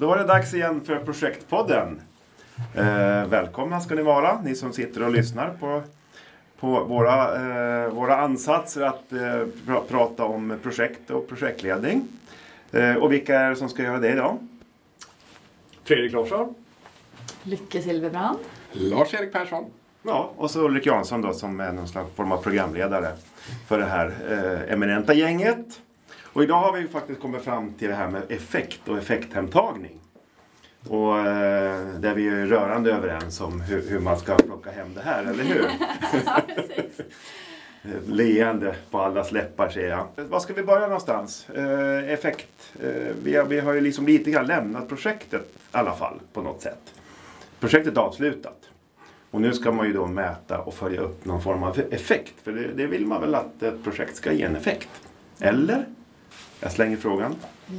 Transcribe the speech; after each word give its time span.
Då 0.00 0.12
är 0.12 0.18
det 0.18 0.24
dags 0.24 0.54
igen 0.54 0.80
för 0.80 0.98
Projektpodden. 0.98 2.00
Eh, 2.74 3.26
välkomna 3.26 3.80
ska 3.80 3.94
ni 3.94 4.02
vara, 4.02 4.40
ni 4.42 4.54
som 4.54 4.72
sitter 4.72 5.02
och 5.02 5.10
lyssnar 5.10 5.50
på, 5.60 5.82
på 6.60 6.84
våra, 6.84 7.34
eh, 7.84 7.90
våra 7.90 8.16
ansatser 8.16 8.82
att 8.82 9.12
eh, 9.12 9.18
pr 9.66 9.88
prata 9.88 10.24
om 10.24 10.58
projekt 10.62 11.10
och 11.10 11.28
projektledning. 11.28 12.02
Eh, 12.72 12.94
och 12.94 13.12
vilka 13.12 13.40
är 13.40 13.50
det 13.50 13.56
som 13.56 13.68
ska 13.68 13.82
göra 13.82 13.98
det 13.98 14.12
idag? 14.12 14.38
Fredrik 15.84 16.12
Larsson. 16.12 16.54
Lycke 17.42 17.82
Silverbrand. 17.82 18.38
Lars-Erik 18.72 19.32
Persson. 19.32 19.64
Ja, 20.02 20.32
och 20.36 20.50
så 20.50 20.60
Ulrik 20.60 20.86
Jansson 20.86 21.22
då 21.22 21.32
som 21.32 21.60
är 21.60 21.72
någon 21.72 21.88
slags 21.88 22.12
form 22.14 22.32
av 22.32 22.42
programledare 22.42 23.12
för 23.68 23.78
det 23.78 23.86
här 23.86 24.14
eh, 24.30 24.72
eminenta 24.72 25.14
gänget. 25.14 25.80
Och 26.32 26.42
idag 26.42 26.60
har 26.60 26.72
vi 26.72 26.88
faktiskt 26.88 27.20
kommit 27.20 27.42
fram 27.42 27.72
till 27.74 27.88
det 27.88 27.94
här 27.94 28.08
med 28.08 28.22
effekt 28.28 28.88
och 28.88 28.98
effekthemtagning. 28.98 30.00
Och 30.88 31.18
eh, 31.18 31.86
där 31.98 32.14
vi 32.14 32.28
är 32.28 32.46
rörande 32.46 32.92
överens 32.92 33.40
om 33.40 33.60
hur, 33.60 33.90
hur 33.90 34.00
man 34.00 34.18
ska 34.18 34.36
plocka 34.36 34.70
hem 34.70 34.94
det 34.94 35.00
här, 35.00 35.24
eller 35.24 35.44
hur? 35.44 35.64
Ja, 36.26 36.40
precis. 36.56 37.00
Leende 38.06 38.74
på 38.90 39.00
allas 39.00 39.32
läppar 39.32 39.68
ser 39.68 39.88
jag. 39.88 40.06
Var 40.16 40.40
ska 40.40 40.52
vi 40.54 40.62
börja 40.62 40.86
någonstans? 40.86 41.50
Eh, 41.50 42.12
effekt. 42.12 42.72
Eh, 42.82 43.14
vi, 43.22 43.36
har, 43.36 43.44
vi 43.44 43.60
har 43.60 43.72
ju 43.72 43.80
liksom 43.80 44.06
lite 44.06 44.30
grann 44.30 44.46
lämnat 44.46 44.88
projektet 44.88 45.52
i 45.54 45.58
alla 45.70 45.94
fall 45.94 46.20
på 46.32 46.42
något 46.42 46.62
sätt. 46.62 46.94
Projektet 47.60 47.96
är 47.96 48.00
avslutat. 48.00 48.56
Och 49.30 49.40
nu 49.40 49.52
ska 49.52 49.72
man 49.72 49.86
ju 49.86 49.92
då 49.92 50.06
mäta 50.06 50.58
och 50.58 50.74
följa 50.74 51.00
upp 51.00 51.24
någon 51.24 51.42
form 51.42 51.62
av 51.62 51.80
effekt. 51.90 52.34
För 52.42 52.52
det, 52.52 52.68
det 52.76 52.86
vill 52.86 53.06
man 53.06 53.20
väl 53.20 53.34
att 53.34 53.62
ett 53.62 53.84
projekt 53.84 54.16
ska 54.16 54.32
ge 54.32 54.42
en 54.42 54.56
effekt? 54.56 54.88
Eller? 55.40 55.86
Jag 56.60 56.72
slänger 56.72 56.96
frågan. 56.96 57.36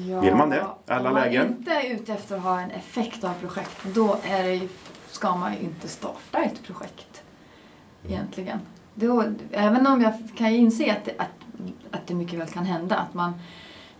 Ja, 0.10 0.20
Vill 0.22 0.36
man 0.36 0.50
det? 0.50 0.66
Alla 0.88 1.10
om 1.10 1.14
man 1.16 1.24
lägen? 1.24 1.48
inte 1.48 1.72
är 1.72 1.94
ute 1.96 2.14
efter 2.14 2.36
att 2.36 2.42
ha 2.42 2.62
en 2.62 2.72
effekt 2.72 3.24
av 3.24 3.34
projekt, 3.34 3.78
då 3.94 4.18
är 4.24 4.44
det 4.44 4.54
ju, 4.56 4.70
ska 5.08 5.36
man 5.36 5.54
ju 5.54 5.60
inte 5.60 5.88
starta 5.88 6.44
ett 6.44 6.64
projekt. 6.64 7.24
Mm. 8.04 8.14
Egentligen. 8.14 8.59
Då, 8.94 9.24
även 9.52 9.88
om 9.88 10.02
jag 10.02 10.14
kan 10.36 10.48
inse 10.48 10.92
att 10.92 11.06
det, 11.06 11.14
att, 11.18 11.28
att 11.92 12.08
det 12.08 12.14
mycket 12.14 12.40
väl 12.40 12.48
kan 12.48 12.66
hända 12.66 12.98
att 12.98 13.14
man 13.14 13.34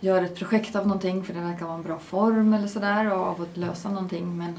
gör 0.00 0.22
ett 0.22 0.36
projekt 0.36 0.76
av 0.76 0.86
någonting 0.86 1.24
för 1.24 1.34
det 1.34 1.40
verkar 1.40 1.66
vara 1.66 1.76
en 1.76 1.82
bra 1.82 1.98
form 1.98 2.52
eller 2.54 2.68
sådär 2.68 3.12
och 3.12 3.26
av 3.26 3.42
att 3.42 3.56
lösa 3.56 3.88
någonting. 3.88 4.36
Men 4.38 4.58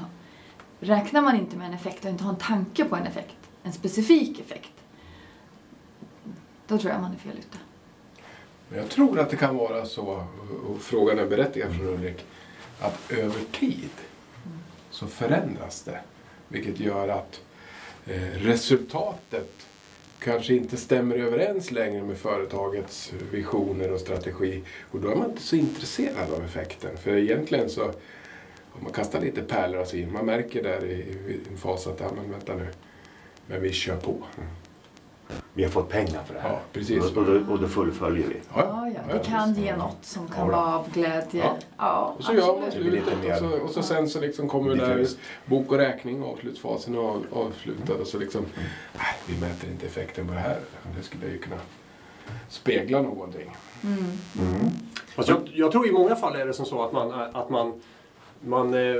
räknar 0.80 1.22
man 1.22 1.36
inte 1.36 1.56
med 1.56 1.66
en 1.68 1.74
effekt 1.74 2.04
och 2.04 2.10
inte 2.10 2.24
har 2.24 2.30
en 2.30 2.38
tanke 2.38 2.84
på 2.84 2.96
en 2.96 3.06
effekt, 3.06 3.36
en 3.62 3.72
specifik 3.72 4.40
effekt, 4.40 4.72
då 6.66 6.78
tror 6.78 6.92
jag 6.92 7.02
man 7.02 7.12
är 7.12 7.18
fel 7.18 7.38
ute. 7.38 7.58
Jag 8.68 8.88
tror 8.88 9.20
att 9.20 9.30
det 9.30 9.36
kan 9.36 9.56
vara 9.56 9.84
så, 9.84 10.24
och 10.66 10.80
frågan 10.80 11.18
är 11.18 11.26
berättigad 11.26 11.76
från 11.76 11.86
Ulrik, 11.86 12.24
att 12.80 13.12
över 13.12 13.40
tid 13.52 13.90
så 14.90 15.06
förändras 15.06 15.82
det. 15.82 16.00
Vilket 16.48 16.80
gör 16.80 17.08
att 17.08 17.40
eh, 18.06 18.22
resultatet 18.22 19.66
kanske 20.18 20.54
inte 20.54 20.76
stämmer 20.76 21.16
överens 21.16 21.70
längre 21.70 22.02
med 22.02 22.16
företagets 22.16 23.12
visioner 23.30 23.92
och 23.92 24.00
strategi. 24.00 24.62
Och 24.90 25.00
då 25.00 25.10
är 25.10 25.16
man 25.16 25.30
inte 25.30 25.42
så 25.42 25.56
intresserad 25.56 26.32
av 26.32 26.44
effekten. 26.44 26.96
För 26.96 27.16
egentligen 27.16 27.70
så, 27.70 27.84
om 28.72 28.82
man 28.82 28.92
kastar 28.92 29.20
lite 29.20 29.42
pärlor 29.42 29.80
och 29.80 29.86
så 29.86 29.96
in, 29.96 30.12
man 30.12 30.26
märker 30.26 30.62
där 30.62 30.84
i, 30.84 30.94
i 30.94 31.40
en 31.50 31.56
fas 31.56 31.86
att, 31.86 32.00
ja 32.00 32.10
men 32.16 32.30
vänta 32.30 32.54
nu, 32.54 32.66
men 33.46 33.62
vi 33.62 33.72
kör 33.72 33.96
på. 33.96 34.16
Vi 35.54 35.62
har 35.62 35.70
fått 35.70 35.88
pengar 35.88 36.22
för 36.26 36.34
det 36.34 36.40
här. 36.40 36.52
Ja, 36.52 36.58
precis. 36.72 37.04
Och, 37.04 37.16
och, 37.16 37.24
då, 37.24 37.52
och 37.52 37.60
då 37.60 37.68
fullföljer 37.68 38.28
vi. 38.28 38.36
Ja, 38.54 38.88
ja, 38.94 39.14
det 39.14 39.24
kan 39.24 39.54
ge 39.54 39.76
något 39.76 39.98
som 40.02 40.28
kan 40.28 40.48
vara 40.48 40.76
av 40.78 40.90
glädje. 40.92 41.44
Ja. 41.44 41.56
Ja, 41.78 42.14
Och 42.18 42.24
så 42.24 42.34
gör 42.34 42.60
man 42.60 42.72
slutet 42.72 43.14
och 43.30 43.38
så, 43.38 43.64
och 43.64 43.70
så 43.70 43.82
sen 43.82 44.08
så 44.08 44.20
liksom 44.20 44.48
kommer 44.48 44.74
det 44.74 44.86
där 44.86 45.06
bok 45.46 45.72
och 45.72 45.78
räkning, 45.78 46.22
avslutsfasen 46.22 46.94
är 46.94 46.98
av, 46.98 47.26
avslutad 47.32 47.94
och 47.94 48.06
så 48.06 48.18
liksom, 48.18 48.46
nej, 48.98 49.14
vi 49.26 49.40
mäter 49.40 49.70
inte 49.70 49.86
effekten 49.86 50.26
på 50.28 50.34
det 50.34 50.40
här. 50.40 50.58
Det 50.96 51.02
skulle 51.02 51.26
ju 51.26 51.38
kunna 51.38 51.60
spegla 52.48 53.02
någonting. 53.02 53.56
Mm. 53.82 54.70
Alltså 55.16 55.32
jag, 55.32 55.50
jag 55.54 55.72
tror 55.72 55.86
i 55.88 55.92
många 55.92 56.16
fall 56.16 56.36
är 56.36 56.46
det 56.46 56.52
som 56.54 56.66
så 56.66 56.82
att 56.82 56.92
man, 56.92 57.12
att 57.12 57.50
man, 57.50 57.80
man, 58.46 58.74
eh, 58.74 58.96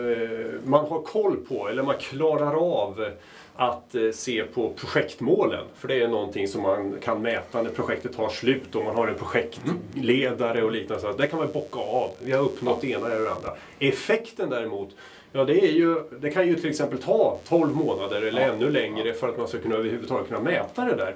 man 0.65 0.85
har 0.87 1.03
koll 1.03 1.37
på, 1.37 1.69
eller 1.69 1.83
man 1.83 1.99
klarar 1.99 2.55
av 2.55 3.11
att 3.57 3.95
eh, 3.95 4.11
se 4.11 4.45
på 4.45 4.73
projektmålen. 4.77 5.65
För 5.75 5.89
det 5.89 6.03
är 6.03 6.09
någonting 6.09 6.49
som 6.49 6.63
man 6.63 6.95
kan 7.03 7.23
mäta 7.23 7.63
när 7.63 7.71
projektet 7.71 8.17
tar 8.17 8.29
slut 8.29 8.75
och 8.75 8.85
man 8.85 8.97
har 8.97 9.09
en 9.09 9.15
projektledare 9.15 10.63
och 10.63 10.73
liknande. 10.73 11.03
Så 11.03 11.13
det 11.13 11.27
kan 11.27 11.39
man 11.39 11.49
bocka 11.53 11.79
av. 11.79 12.11
Vi 12.25 12.33
har 12.33 12.45
uppnått 12.45 12.81
det 12.81 12.91
ena 12.91 13.07
eller 13.07 13.25
det 13.25 13.33
andra. 13.33 13.53
Effekten 13.79 14.51
däremot, 14.51 14.89
ja 15.33 15.45
det, 15.45 15.65
är 15.65 15.73
ju, 15.73 15.97
det 16.21 16.31
kan 16.31 16.47
ju 16.47 16.55
till 16.55 16.71
exempel 16.71 16.99
ta 16.99 17.39
12 17.49 17.77
månader 17.77 18.23
eller 18.23 18.49
ännu 18.49 18.71
längre 18.71 19.13
för 19.13 19.29
att 19.29 19.39
man 19.39 19.49
ska 19.49 19.59
kunna 19.59 19.75
överhuvudtaget 19.75 20.29
kunna 20.29 20.41
mäta 20.41 20.85
det 20.85 20.97
där. 20.97 21.15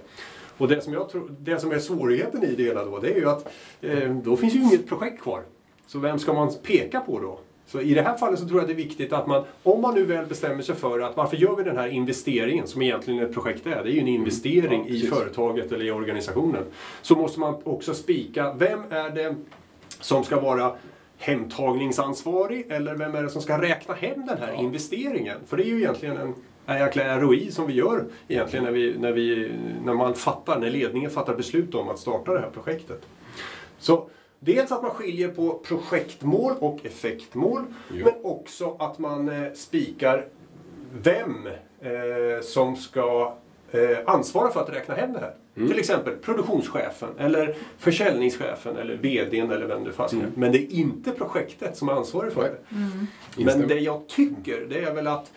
Och 0.58 0.68
det 0.68 0.80
som, 0.80 0.92
jag 0.92 1.10
tror, 1.10 1.30
det 1.38 1.60
som 1.60 1.72
är 1.72 1.78
svårigheten 1.78 2.44
i 2.44 2.54
det 2.54 2.62
hela 2.62 2.84
då, 2.84 2.98
det 2.98 3.10
är 3.10 3.16
ju 3.16 3.28
att 3.28 3.48
eh, 3.80 4.10
då 4.10 4.36
finns 4.36 4.54
ju 4.54 4.58
inget 4.58 4.88
projekt 4.88 5.22
kvar. 5.22 5.42
Så 5.86 5.98
vem 5.98 6.18
ska 6.18 6.32
man 6.32 6.54
peka 6.62 7.00
på 7.00 7.20
då? 7.20 7.38
Så 7.68 7.80
i 7.80 7.94
det 7.94 8.02
här 8.02 8.16
fallet 8.16 8.38
så 8.38 8.48
tror 8.48 8.58
jag 8.58 8.62
att 8.62 8.76
det 8.76 8.82
är 8.82 8.86
viktigt 8.86 9.12
att 9.12 9.26
man, 9.26 9.44
om 9.62 9.80
man 9.80 9.94
nu 9.94 10.04
väl 10.04 10.26
bestämmer 10.26 10.62
sig 10.62 10.74
för 10.74 11.00
att 11.00 11.16
varför 11.16 11.36
gör 11.36 11.56
vi 11.56 11.62
den 11.62 11.76
här 11.76 11.88
investeringen 11.88 12.66
som 12.66 12.82
egentligen 12.82 13.24
ett 13.24 13.34
projekt 13.34 13.66
är, 13.66 13.84
det 13.84 13.90
är 13.90 13.92
ju 13.92 14.00
en 14.00 14.08
investering 14.08 14.84
Ja, 14.88 14.94
i 14.94 15.00
företaget 15.00 15.72
eller 15.72 15.84
i 15.84 15.90
organisationen. 15.90 16.64
Så 17.02 17.14
måste 17.14 17.40
man 17.40 17.56
också 17.64 17.94
spika, 17.94 18.52
vem 18.52 18.80
är 18.90 19.10
det 19.10 19.34
som 20.00 20.24
ska 20.24 20.40
vara 20.40 20.72
hemtagningsansvarig 21.18 22.66
eller 22.68 22.94
vem 22.94 23.14
är 23.14 23.22
det 23.22 23.30
som 23.30 23.42
ska 23.42 23.62
räkna 23.62 23.94
hem 23.94 24.26
den 24.26 24.38
här 24.38 24.52
investeringen? 24.52 25.38
För 25.46 25.56
det 25.56 25.62
är 25.62 25.70
ju 25.70 25.78
egentligen 25.78 26.16
en 26.16 26.34
en 26.68 26.78
jäkla 26.78 27.20
ROI 27.20 27.50
som 27.50 27.66
vi 27.66 27.72
gör 27.72 28.04
egentligen 28.28 28.64
när, 28.64 28.72
vi, 28.72 28.98
när, 28.98 29.12
vi, 29.12 29.52
när 29.84 29.94
man 29.94 30.14
fattar, 30.14 30.60
när 30.60 30.70
ledningen 30.70 31.10
fattar 31.10 31.34
beslut 31.34 31.74
om 31.74 31.88
att 31.88 31.98
starta 31.98 32.34
det 32.34 32.40
här 32.40 32.50
projektet. 32.50 33.02
Så 33.78 34.08
dels 34.40 34.72
att 34.72 34.82
man 34.82 34.90
skiljer 34.90 35.28
på 35.28 35.58
projektmål 35.58 36.52
och 36.60 36.86
effektmål, 36.86 37.64
Jo. 37.92 38.04
men 38.04 38.14
också 38.22 38.76
att 38.78 38.98
man 38.98 39.28
eh, 39.28 39.52
spikar 39.52 40.28
vem 40.92 41.46
eh, 41.80 42.40
som 42.42 42.76
ska 42.76 43.34
eh, 43.70 43.98
ansvara 44.06 44.50
för 44.50 44.60
att 44.60 44.72
räkna 44.72 44.94
hem 44.94 45.12
det 45.12 45.20
här. 45.20 45.34
Till 45.54 45.78
exempel 45.78 46.16
produktionschefen, 46.16 47.08
eller 47.18 47.56
försäljningschefen, 47.78 48.76
eller 48.76 48.96
VDn 48.96 49.50
eller 49.50 49.66
vem 49.66 49.84
det 49.84 49.92
fastnar. 49.92 50.26
Men 50.34 50.52
det 50.52 50.58
är 50.58 50.72
inte 50.72 51.10
projektet 51.10 51.76
som 51.76 51.88
är 51.88 51.92
ansvarig 51.92 52.32
för 52.32 52.42
Nej. 52.42 52.50
det. 52.50 53.42
Instämmer. 53.42 53.66
Men 53.66 53.68
det 53.76 53.80
jag 53.80 54.08
tycker, 54.08 54.66
det 54.68 54.78
är 54.78 54.94
väl 54.94 55.06
att 55.06 55.32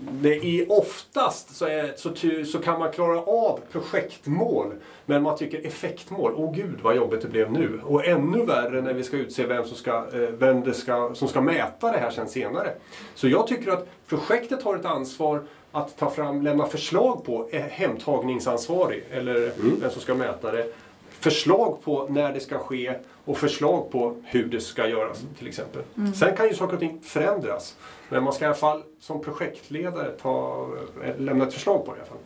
det 0.00 0.44
är 0.44 0.72
oftast 0.72 1.56
så, 1.56 1.66
är, 1.66 1.92
så, 1.96 2.10
ty, 2.10 2.44
så 2.44 2.58
kan 2.58 2.78
man 2.78 2.92
klara 2.92 3.20
av 3.20 3.60
projektmål. 3.72 4.74
Men 5.06 5.22
man 5.22 5.36
tycker 5.36 5.66
effektmål, 5.66 6.32
åh 6.36 6.54
gud 6.54 6.78
vad 6.82 6.96
jobbigt 6.96 7.22
det 7.22 7.28
blev 7.28 7.52
nu. 7.52 7.80
Och 7.84 8.06
ännu 8.06 8.44
värre 8.44 8.82
när 8.82 8.92
vi 8.92 9.04
ska 9.04 9.16
utse 9.16 9.46
vem 9.46 9.64
som 9.64 9.76
ska, 9.76 9.90
eh, 9.90 10.20
vem 10.38 10.60
det 10.60 10.74
ska, 10.74 11.14
som 11.14 11.28
ska 11.28 11.40
mäta 11.40 11.92
det 11.92 11.98
här 11.98 12.10
sen 12.10 12.28
senare. 12.28 12.70
Så 13.14 13.28
jag 13.28 13.46
tycker 13.46 13.70
att 13.70 13.88
projektet 14.06 14.62
har 14.62 14.76
ett 14.76 14.84
ansvar 14.84 15.42
att 15.72 15.96
ta 15.96 16.10
fram, 16.10 16.42
lämna 16.42 16.66
förslag 16.66 17.24
på 17.24 17.48
eh, 17.52 17.62
hemtagningsansvarig, 17.62 19.04
eller 19.10 19.52
vem 19.80 19.90
som 19.90 20.00
ska 20.02 20.14
mäta 20.14 20.52
det. 20.52 20.66
Förslag 21.10 21.78
på 21.84 22.06
när 22.10 22.32
det 22.32 22.40
ska 22.40 22.58
ske 22.58 22.94
och 23.24 23.38
förslag 23.38 23.90
på 23.90 24.16
hur 24.24 24.44
det 24.46 24.60
ska 24.60 24.88
göras 24.88 25.18
till 25.38 25.48
exempel. 25.48 25.82
Sen 26.14 26.36
kan 26.36 26.48
ju 26.48 26.54
saker 26.54 26.74
och 26.74 26.80
ting 26.80 27.00
förändras. 27.02 27.74
Men 28.08 28.22
man 28.22 28.32
ska 28.32 28.44
i 28.44 28.46
alla 28.46 28.54
fall 28.56 28.82
som 29.00 29.20
projektledare 29.20 30.10
ta, 30.22 30.66
eh, 31.04 31.16
lämna 31.20 31.46
ett 31.46 31.54
förslag 31.54 31.84
på 31.86 31.92
det 31.94 31.98
i 31.98 32.00
alla 32.00 32.08
fall. 32.10 32.18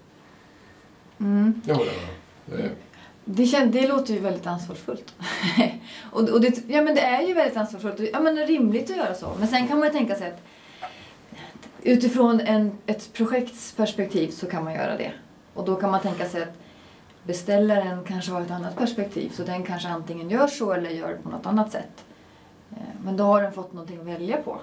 Det 1.67 1.73
håller 1.73 1.91
jag 1.93 2.01
med 2.01 2.61
om. 2.61 2.63
Det- 2.63 2.71
Det, 3.25 3.47
kän, 3.47 3.71
det 3.71 3.87
låter 3.89 4.15
ju 4.15 4.21
väldigt 4.21 4.47
ansvarsfullt. 4.47 5.15
och, 6.13 6.29
och 6.29 6.41
det, 6.41 6.63
ja, 6.69 6.83
men 6.83 6.95
det 6.95 7.01
är 7.01 7.23
ju 7.23 7.35
väldigt 7.35 7.57
ansvarsfullt. 7.57 8.01
Ja, 8.13 8.21
men 8.21 8.35
det 8.35 8.43
är 8.43 8.47
rimligt 8.47 8.91
att 8.91 8.97
göra 8.97 9.15
så. 9.15 9.27
Men 9.39 9.49
sen 9.49 9.69
kan 9.69 9.79
man 9.79 9.89
ju 9.89 9.93
tänka 9.95 10.15
sig 10.15 10.29
att 10.29 10.43
utifrån 11.83 12.41
en, 12.41 12.73
ett 12.87 13.13
projektsperspektiv 13.13 14.31
så 14.31 14.47
kan 14.47 14.65
man 14.65 14.75
göra 14.75 14.97
det. 14.97 15.13
Och 15.55 15.65
då 15.65 15.77
kan 15.77 15.91
man 15.91 16.01
tänka 16.01 16.29
sig 16.29 16.43
att 16.43 16.59
beställaren 17.25 18.05
kanske 18.05 18.33
har 18.33 18.41
ett 18.41 18.51
annat 18.51 18.77
perspektiv. 18.77 19.31
Så 19.31 19.43
den 19.43 19.63
kanske 19.63 19.89
antingen 19.89 20.31
gör 20.31 20.47
så 20.47 20.73
eller 20.73 20.91
gör 20.91 21.19
på 21.23 21.29
något 21.29 21.47
annat 21.47 21.73
sätt. 21.73 22.05
Eh, 22.71 22.77
men 23.05 23.17
då 23.17 23.25
har 23.25 23.43
den 23.43 23.53
fått 23.53 23.73
någonting 23.73 24.01
att 24.01 24.07
välja 24.07 24.37
på. 24.37 24.59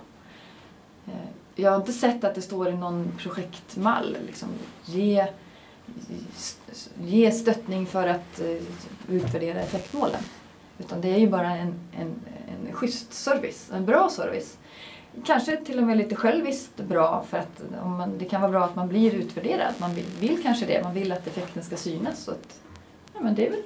Eh, 1.08 1.14
jag 1.56 1.72
har 1.72 1.78
inte 1.78 1.94
sett 1.94 2.24
att 2.24 2.36
det 2.36 2.42
står 2.42 2.70
i 2.70 2.76
någon 2.76 3.12
projektmall. 3.18 4.18
Liksom, 4.26 4.50
ge, 4.86 5.28
ge 7.02 7.32
stöttning 7.32 7.86
för 7.86 8.08
att 8.08 8.40
eh, 8.40 8.64
utvärdera 9.10 9.60
effektmålen. 9.60 10.22
Utan 10.80 11.02
det 11.02 11.14
är 11.14 11.18
ju 11.18 11.30
bara 11.30 11.56
en, 11.56 11.74
en, 11.92 12.16
en 12.68 12.74
schysst 12.74 13.14
service, 13.14 13.72
en 13.74 13.86
bra 13.86 14.10
service. 14.10 14.58
Kanske 15.26 15.58
till 15.58 15.78
och 15.80 15.84
med 15.84 15.98
lite 15.98 16.16
själviskt 16.16 16.78
bra 16.78 17.26
för 17.30 17.38
att 17.38 17.62
om 17.84 17.98
man, 17.98 18.18
det 18.18 18.26
kan 18.26 18.42
vara 18.42 18.52
bra 18.52 18.64
att 18.66 18.76
man 18.76 18.88
blir 18.88 19.14
utvärderad. 19.16 19.74
Man 19.78 19.94
vill, 19.96 20.06
vill 20.20 20.44
kanske 20.44 20.66
det, 20.66 20.84
man 20.84 20.94
vill 20.94 21.12
att 21.12 21.28
effekten 21.28 21.64
ska 21.64 21.76
synas. 21.78 22.20
Så 22.24 22.32
att, 22.32 22.60
ja, 23.14 23.20
men 23.22 23.36
det 23.36 23.48
är 23.48 23.52
väl 23.52 23.62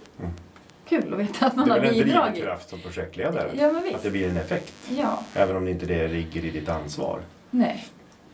kul 0.88 1.14
att 1.14 1.20
veta 1.20 1.46
att 1.46 1.56
man 1.56 1.66
Det 1.68 1.72
är 1.76 1.80
har 1.80 1.86
väl 1.88 2.00
en 2.00 2.06
bidragit. 2.06 2.34
drivkraft 2.34 2.70
som 2.70 2.80
projektledare? 2.80 3.52
Ja, 3.58 3.72
Att 3.96 4.04
det 4.04 4.12
blir 4.12 4.30
en 4.30 4.38
effekt? 4.38 4.74
Ja, 4.90 5.20
Även 5.36 5.56
om 5.56 5.66
det 5.66 5.72
inte 5.72 5.86
det 5.86 6.08
ligger 6.08 6.46
i 6.46 6.50
ditt 6.50 6.70
ansvar? 6.70 7.20
nej. 7.50 7.86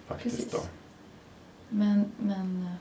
Faktiskt 0.08 0.36
Precis. 0.36 0.52
då. 0.52 0.60
Men, 1.70 2.12
men... 2.18 2.66
eh, 2.68 2.74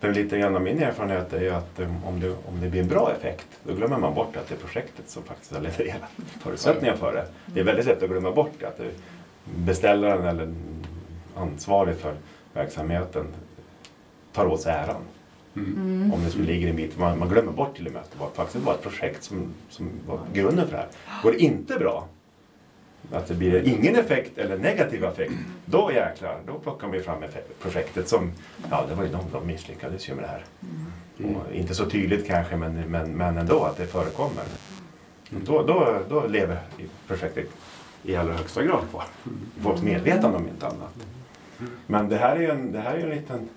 För 0.00 0.12
lite 0.14 0.38
grann 0.38 0.54
av 0.56 0.62
min 0.62 0.82
erfarenhet 0.82 1.32
är 1.32 1.40
ju 1.40 1.50
att 1.50 1.80
um, 1.80 2.04
om 2.04 2.20
det, 2.20 2.30
om 2.30 2.60
det 2.60 2.68
blir 2.68 2.80
en 2.80 2.88
bra 2.88 3.12
effekt, 3.18 3.46
då 3.62 3.74
glömmer 3.74 3.98
man 3.98 4.14
bort 4.14 4.36
att 4.36 4.48
det 4.48 4.54
är 4.54 4.58
projektet 4.58 5.10
som 5.10 5.22
faktiskt 5.22 5.52
har 5.52 5.60
levererat 5.60 6.10
förutsättningar 6.40 6.96
för 6.96 7.12
det. 7.12 7.26
Det 7.46 7.60
är 7.60 7.64
väldigt 7.64 7.86
lätt 7.86 8.02
att 8.02 8.08
glömma 8.10 8.30
bort 8.32 8.62
att 8.62 8.76
det, 8.78 8.84
beställaren 9.44 10.26
eller 10.26 10.54
ansvarig 11.36 11.96
för 11.96 12.14
verksamheten 12.52 13.26
tar 14.32 14.46
åt 14.46 14.60
sig 14.60 14.72
äran. 14.72 15.02
Mm. 15.56 16.12
Om 16.14 16.24
det 16.24 16.30
skulle 16.30 16.46
ligga 16.46 16.66
i 16.66 16.70
en 16.70 16.76
bit. 16.76 16.98
Man, 16.98 17.18
man 17.18 17.28
glömmer 17.28 17.52
bort 17.52 17.76
till 17.76 17.86
och 17.86 17.92
med 17.92 18.02
att 18.02 18.12
det 18.12 18.18
var, 18.18 18.30
faktiskt 18.30 18.64
var 18.64 18.74
ett 18.74 18.82
projekt 18.82 19.24
som, 19.24 19.54
som 19.68 19.90
var 20.06 20.18
grunden 20.32 20.66
för 20.66 20.72
det 20.72 20.78
här. 20.78 20.88
Går 21.22 21.32
det 21.32 21.38
inte 21.38 21.74
bra, 21.78 22.08
att 23.12 23.26
det 23.26 23.34
blir 23.34 23.68
ingen 23.68 23.96
effekt 23.96 24.38
eller 24.38 24.58
negativ 24.58 25.04
effekt, 25.04 25.32
då 25.64 25.90
jäklar, 25.94 26.38
då 26.46 26.58
plockar 26.58 26.88
vi 26.88 27.00
fram 27.00 27.22
effekt- 27.22 27.60
projektet 27.62 28.08
som, 28.08 28.32
ja 28.70 28.84
det 28.88 28.94
var 28.94 29.04
ju 29.04 29.10
de, 29.10 29.20
de 29.32 29.46
misslyckades 29.46 30.08
ju 30.08 30.14
med 30.14 30.24
det 30.24 30.28
här. 30.28 30.44
Mm. 31.18 31.36
Och 31.36 31.52
inte 31.52 31.74
så 31.74 31.86
tydligt 31.90 32.26
kanske, 32.26 32.56
men, 32.56 32.74
men, 32.74 33.10
men 33.10 33.38
ändå 33.38 33.64
att 33.64 33.76
det 33.76 33.86
förekommer. 33.86 34.44
Då, 35.30 35.62
då, 35.62 35.98
då 36.08 36.26
lever 36.26 36.58
projektet 37.06 37.48
i 38.04 38.16
allra 38.16 38.32
högsta 38.32 38.62
grad 38.62 38.80
kvar. 38.90 39.04
Folks 39.62 39.82
medvetande 39.82 40.36
om 40.36 40.48
inte 40.48 40.66
annat. 40.66 40.94
Men 41.86 42.08
det 42.08 42.16
här 42.16 42.36
är 42.36 42.40
ju 42.40 42.50
en, 42.50 42.72
det 42.72 42.80
här 42.80 42.94
är 42.94 43.02
en 43.02 43.10
liten, 43.10 43.48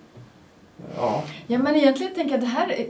ja, 0.98 1.24
Ja, 1.48 1.58
men 1.60 1.76
egentligen 1.76 2.14
tänker 2.16 2.32
jag 2.32 2.42
det 2.42 2.46
här, 2.48 2.68
är- 2.72 2.88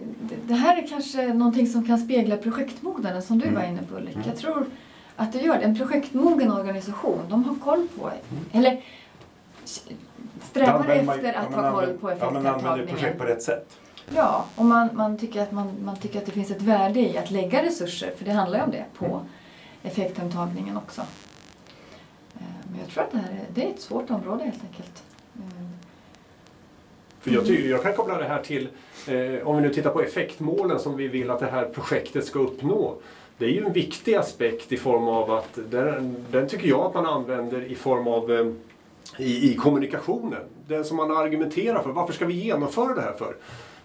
det 0.47 0.53
här 0.53 0.77
är 0.83 0.87
kanske 0.87 1.33
någonting 1.33 1.67
som 1.67 1.87
kan 1.87 1.97
spegla 1.99 2.37
projektmognaden 2.37 3.21
som 3.21 3.39
du 3.39 3.45
Mm. 3.47 3.55
var 3.61 3.67
inne 3.69 3.81
på 3.89 3.95
Ulrik. 3.95 4.15
Mm. 4.15 4.27
Jag 4.27 4.37
tror 4.37 4.65
att 5.15 5.33
det 5.33 5.39
gör 5.39 5.53
det. 5.57 5.63
En 5.63 5.77
projektmogen 5.77 6.51
organisation, 6.51 7.19
de 7.29 7.43
har 7.43 7.55
koll 7.55 7.87
på, 7.99 8.11
eller 8.51 8.83
s- 9.63 9.83
strävar 10.49 10.79
man- 10.79 10.89
efter 11.17 11.33
ja, 11.33 11.39
att 11.39 11.53
ha 11.53 11.71
koll 11.71 11.87
på 11.97 12.11
Ja, 12.19 12.31
men 12.31 12.47
använder 12.47 12.85
projekt 12.85 13.17
på 13.17 13.23
rätt 13.23 13.43
sätt. 13.43 13.77
Ja, 14.15 14.45
och 14.55 14.65
man, 14.65 14.89
man, 14.93 15.17
tycker 15.17 15.41
att 15.41 15.51
man, 15.51 15.71
man 15.85 15.95
tycker 15.97 16.19
att 16.19 16.25
det 16.25 16.31
finns 16.31 16.51
ett 16.51 16.61
värde 16.61 16.99
i 16.99 17.17
att 17.17 17.31
lägga 17.31 17.63
resurser, 17.63 18.11
för 18.17 18.25
det 18.25 18.31
handlar 18.31 18.57
ju 18.59 18.63
om 18.65 18.71
det, 18.71 18.85
på 18.97 19.05
Mm. 19.05 19.19
effektuttagningen 19.83 20.77
också. 20.77 21.01
Jag 22.87 22.93
tror 22.93 23.03
att 23.03 23.11
det 23.11 23.17
här 23.17 23.39
är, 23.39 23.45
det 23.53 23.63
är 23.65 23.69
ett 23.69 23.81
svårt 23.81 24.09
område 24.09 24.43
helt 24.43 24.63
enkelt. 24.63 25.03
Mm. 25.35 25.67
För 27.19 27.31
jag, 27.31 27.45
tycker, 27.45 27.69
jag 27.69 27.83
kan 27.83 27.93
koppla 27.93 28.17
det 28.17 28.25
här 28.25 28.41
till, 28.41 28.67
eh, 29.07 29.47
om 29.47 29.55
vi 29.55 29.61
nu 29.61 29.73
tittar 29.73 29.89
på 29.89 30.01
effektmålen 30.01 30.79
som 30.79 30.97
vi 30.97 31.07
vill 31.07 31.29
att 31.29 31.39
det 31.39 31.45
här 31.45 31.65
projektet 31.65 32.25
ska 32.25 32.39
uppnå. 32.39 32.95
Det 33.37 33.45
är 33.45 33.49
ju 33.49 33.65
en 33.65 33.73
viktig 33.73 34.15
aspekt 34.15 34.71
i 34.71 34.77
form 34.77 35.07
av 35.07 35.31
att 35.31 35.59
den, 35.69 36.25
den 36.31 36.47
tycker 36.47 36.67
jag 36.67 36.79
att 36.79 36.93
man 36.93 37.05
använder 37.05 37.65
i 37.65 37.75
form 37.75 38.07
av 38.07 38.31
eh, 38.31 38.47
i, 39.17 39.51
i 39.51 39.55
kommunikationen. 39.55 40.41
Den 40.67 40.85
som 40.85 40.97
man 40.97 41.11
argumenterar 41.11 41.83
för. 41.83 41.89
Varför 41.89 42.13
ska 42.13 42.25
vi 42.25 42.33
genomföra 42.33 42.95
det 42.95 43.01
här 43.01 43.13
för? 43.13 43.35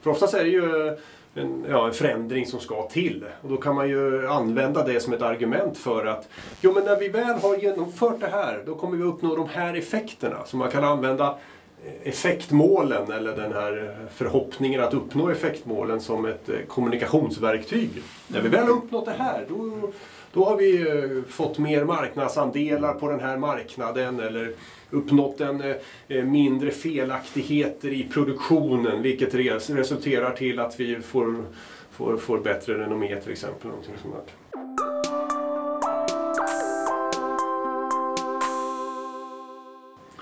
För 0.00 0.10
oftast 0.10 0.34
är 0.34 0.44
det 0.44 0.50
ju 0.50 0.96
en, 1.34 1.66
ja, 1.68 1.86
en 1.86 1.92
förändring 1.92 2.46
som 2.46 2.60
ska 2.60 2.88
till. 2.88 3.24
Och 3.42 3.48
då 3.48 3.56
kan 3.56 3.74
man 3.74 3.88
ju 3.88 4.28
använda 4.28 4.84
det 4.84 5.00
som 5.00 5.12
ett 5.12 5.22
argument 5.22 5.78
för 5.78 6.06
att 6.06 6.28
jo 6.60 6.72
men 6.72 6.84
när 6.84 6.96
vi 6.96 7.08
väl 7.08 7.38
har 7.38 7.56
genomfört 7.56 8.20
det 8.20 8.26
här 8.26 8.62
då 8.66 8.74
kommer 8.74 8.96
vi 8.96 9.02
uppnå 9.02 9.36
de 9.36 9.48
här 9.48 9.74
effekterna. 9.74 10.36
Så 10.46 10.56
man 10.56 10.70
kan 10.70 10.84
använda 10.84 11.38
eh, 11.84 12.08
effektmålen 12.08 13.12
eller 13.12 13.36
den 13.36 13.52
här 13.52 13.96
förhoppningen 14.14 14.80
att 14.80 14.94
uppnå 14.94 15.28
effektmålen 15.28 16.00
som 16.00 16.24
ett 16.24 16.48
eh, 16.48 16.56
kommunikationsverktyg. 16.68 17.90
När 18.28 18.40
vi 18.40 18.48
väl 18.48 18.64
har 18.64 18.70
uppnått 18.70 19.04
det 19.04 19.14
här 19.18 19.46
då, 19.48 19.92
då 20.32 20.44
har 20.44 20.56
vi 20.56 20.80
eh, 20.80 21.32
fått 21.32 21.58
mer 21.58 21.84
marknadsandelar 21.84 22.94
på 22.94 23.08
den 23.08 23.20
här 23.20 23.36
marknaden 23.36 24.20
eller 24.20 24.52
uppnått 24.90 25.40
en 25.40 25.60
eh, 25.60 25.76
eh, 26.08 26.24
mindre 26.24 26.70
felaktigheter 26.70 27.88
i 27.88 28.08
produktionen 28.12 29.02
vilket 29.02 29.34
resulterar 29.68 30.32
till 30.32 30.60
att 30.60 30.80
vi 30.80 31.00
får, 31.00 31.44
får, 31.90 32.16
får 32.16 32.38
bättre 32.38 32.78
renommé 32.78 33.20
till 33.20 33.32
exempel. 33.32 33.68
Någonting 33.68 33.94
sånt. 34.02 34.32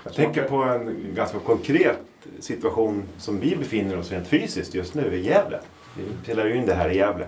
Jag 0.03 0.13
tänker 0.13 0.43
på 0.43 0.55
en 0.55 1.13
ganska 1.15 1.39
konkret 1.39 1.99
situation 2.39 3.03
som 3.17 3.39
vi 3.39 3.55
befinner 3.55 3.97
oss 3.97 4.11
rent 4.11 4.27
fysiskt 4.27 4.75
just 4.75 4.93
nu 4.93 5.15
i 5.15 5.27
Gävle. 5.27 5.59
Vi 5.97 6.03
spelar 6.23 6.45
ju 6.45 6.55
in 6.55 6.65
det 6.65 6.73
här 6.73 6.89
i 6.89 6.97
Gävle. 6.97 7.27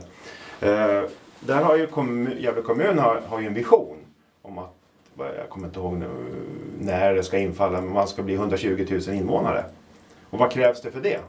Där 1.46 1.64
har 1.64 1.78
ju 1.78 1.88
kommun, 1.88 2.38
Gävle 2.40 2.62
kommun 2.62 3.00
har, 3.00 3.22
har 3.28 3.40
ju 3.40 3.48
en 3.48 3.54
vision 3.54 3.98
om 4.42 4.58
att, 4.58 4.74
jag 5.18 5.50
kommer 5.50 5.68
inte 5.68 5.80
ihåg 5.80 5.94
nu, 5.94 6.10
när 6.80 7.14
det 7.14 7.24
ska 7.24 7.38
infalla, 7.38 7.82
men 7.82 7.94
man 7.94 8.08
ska 8.08 8.24
bli 8.24 8.34
120 8.34 8.88
000 9.08 9.16
invånare. 9.16 9.66
Och 10.30 10.40
vad 10.40 10.52
krävs 10.52 10.82
det 10.82 10.92
för 10.92 11.02
det? 11.02 11.20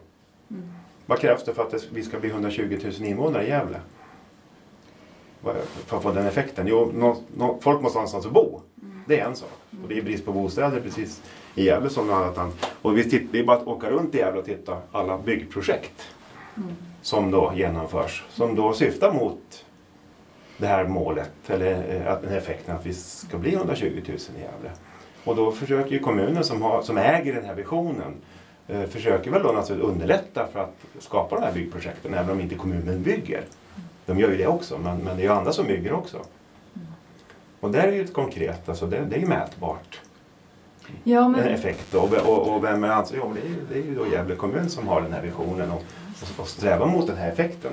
Vad 1.06 1.18
krävs 1.18 1.44
det 1.44 1.54
för 1.54 1.62
att 1.62 1.70
det, 1.70 1.82
vi 1.92 2.02
ska 2.02 2.18
bli 2.18 2.30
120 2.30 2.78
000 2.84 3.08
invånare 3.08 3.44
i 3.44 3.48
Gävle? 3.48 3.80
För 5.86 5.96
att 5.96 6.02
få 6.02 6.12
den 6.12 6.26
effekten? 6.26 6.66
Jo, 6.68 6.90
nå, 6.94 7.16
nå, 7.36 7.58
folk 7.60 7.80
måste 7.80 7.98
ha 7.98 8.00
någonstans 8.00 8.26
att 8.26 8.32
bo. 8.32 8.60
Det 9.06 9.20
är 9.20 9.26
en 9.26 9.36
sak. 9.36 9.50
Och 9.82 9.88
det 9.88 9.98
är 9.98 10.02
brist 10.02 10.24
på 10.24 10.32
bostäder 10.32 10.80
precis 10.80 11.22
i 11.54 11.64
Gävle 11.64 11.90
som 11.90 12.10
annat. 12.10 12.38
Och 12.82 12.98
vi 12.98 13.10
titt, 13.10 13.32
det 13.32 13.38
är 13.38 13.44
bara 13.44 13.56
att 13.56 13.66
åka 13.66 13.90
runt 13.90 14.14
i 14.14 14.18
Gävle 14.18 14.40
och 14.40 14.46
titta 14.46 14.78
alla 14.92 15.18
byggprojekt 15.18 16.08
som 17.02 17.30
då 17.30 17.52
genomförs. 17.54 18.24
Som 18.30 18.54
då 18.54 18.72
syftar 18.72 19.12
mot 19.12 19.64
det 20.56 20.66
här 20.66 20.84
målet, 20.84 21.30
eller 21.46 22.00
eh, 22.06 22.12
att 22.12 22.22
den 22.22 22.30
här 22.30 22.38
effekten 22.38 22.76
att 22.76 22.86
vi 22.86 22.94
ska 22.94 23.38
bli 23.38 23.54
120 23.54 23.86
000 23.86 23.98
i 24.06 24.40
Gävle. 24.40 24.70
Och 25.24 25.36
då 25.36 25.52
försöker 25.52 25.90
ju 25.90 25.98
kommunen 25.98 26.44
som, 26.44 26.62
har, 26.62 26.82
som 26.82 26.98
äger 26.98 27.34
den 27.34 27.44
här 27.44 27.54
visionen 27.54 28.14
eh, 28.68 28.82
försöker 28.82 29.30
väl 29.30 29.42
då 29.42 29.52
naturligtvis 29.52 29.90
underlätta 29.90 30.46
för 30.52 30.60
att 30.60 30.74
skapa 30.98 31.36
de 31.36 31.42
här 31.42 31.52
byggprojekten 31.52 32.14
även 32.14 32.30
om 32.30 32.40
inte 32.40 32.54
kommunen 32.54 33.02
bygger. 33.02 33.44
De 34.06 34.18
gör 34.18 34.30
ju 34.30 34.36
det 34.36 34.46
också, 34.46 34.78
men, 34.78 34.98
men 34.98 35.16
det 35.16 35.22
är 35.22 35.26
ju 35.26 35.32
andra 35.32 35.52
som 35.52 35.66
bygger 35.66 35.92
också. 35.92 36.18
Och 37.60 37.70
där 37.70 37.82
är 37.88 37.92
ju 37.92 38.04
ett 38.04 38.12
konkret, 38.12 38.68
alltså 38.68 38.86
det, 38.86 39.00
det 39.00 39.16
är 39.16 39.20
ju 39.20 39.26
mätbart. 39.26 40.00
Ja, 41.04 41.24
En 41.24 41.32
men, 41.32 41.48
effekt. 41.48 41.94
Och, 41.94 42.12
och, 42.12 42.54
och 42.54 42.64
vem 42.64 42.84
är 42.84 42.88
ansvarig? 42.88 43.22
Ja, 43.24 43.32
det 43.34 43.40
är, 43.40 43.56
det 43.72 43.86
är 43.86 43.90
ju 43.90 43.94
då 43.94 44.06
Gävle 44.06 44.34
kommun 44.34 44.70
som 44.70 44.88
har 44.88 45.00
den 45.00 45.12
här 45.12 45.22
visionen 45.22 45.70
och, 45.70 45.82
och, 46.38 46.48
strävar 46.48 46.86
mot 46.86 47.06
den 47.06 47.16
här 47.16 47.28
effekten. 47.32 47.72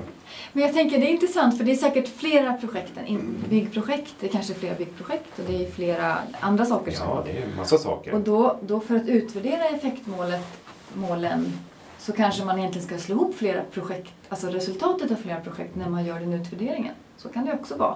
men 0.52 0.62
jag 0.64 0.72
tänker 0.72 0.98
det 0.98 1.06
är 1.06 1.12
intressant 1.12 1.58
för 1.58 1.64
det 1.64 1.72
är 1.72 1.76
säkert 1.76 2.08
flera 2.08 2.52
projekt 2.52 2.92
än 3.06 3.34
byggprojekt. 3.50 4.14
Det 4.20 4.26
är 4.26 4.30
kanske 4.30 4.54
flera 4.54 4.74
byggprojekt 4.74 5.38
och 5.38 5.44
det 5.46 5.66
är 5.66 5.70
flera 5.70 6.18
andra 6.40 6.64
saker 6.64 6.92
som... 6.92 7.08
Ja, 7.08 7.22
det 7.26 7.38
är 7.38 7.42
en 7.42 7.56
massa 7.56 7.78
saker. 7.78 8.14
Och 8.14 8.20
då, 8.20 8.58
då 8.62 8.80
för 8.80 8.96
att 8.96 9.08
utvärdera 9.08 9.64
effektmålet, 9.68 10.46
målen, 10.94 11.52
så 11.98 12.12
kanske 12.12 12.44
man 12.44 12.58
egentligen 12.58 12.86
ska 12.86 12.98
slå 12.98 13.14
ihop 13.14 13.34
flera 13.34 13.62
projekt, 13.72 14.12
alltså 14.28 14.46
resultatet 14.46 15.10
av 15.10 15.14
flera 15.16 15.40
projekt 15.40 15.76
när 15.76 15.88
man 15.88 16.04
gör 16.04 16.20
den 16.20 16.32
utvärderingen. 16.32 16.94
Så 17.16 17.28
kan 17.28 17.44
det 17.46 17.52
också 17.52 17.76
vara. 17.76 17.94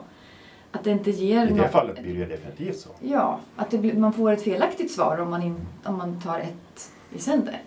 Att 0.73 0.85
det 0.85 0.91
inte 0.91 1.11
ger 1.11 1.45
I 1.45 1.49
det 1.49 1.55
något- 1.55 1.71
fallet 1.73 2.03
blir 2.03 2.15
det 2.15 2.27
definitivt 2.27 2.79
så. 2.79 2.89
Ja, 3.01 3.41
att 3.57 3.71
blir, 3.71 3.95
man 3.95 4.13
får 4.13 4.33
ett 4.33 4.43
felaktigt 4.43 4.93
svar 4.93 5.19
om 5.21 5.31
man, 5.31 5.43
in, 5.43 5.57
om 5.85 5.97
man 5.99 6.21
tar 6.21 6.39
ett 6.39 6.91
i 7.15 7.19
sänder. 7.19 7.61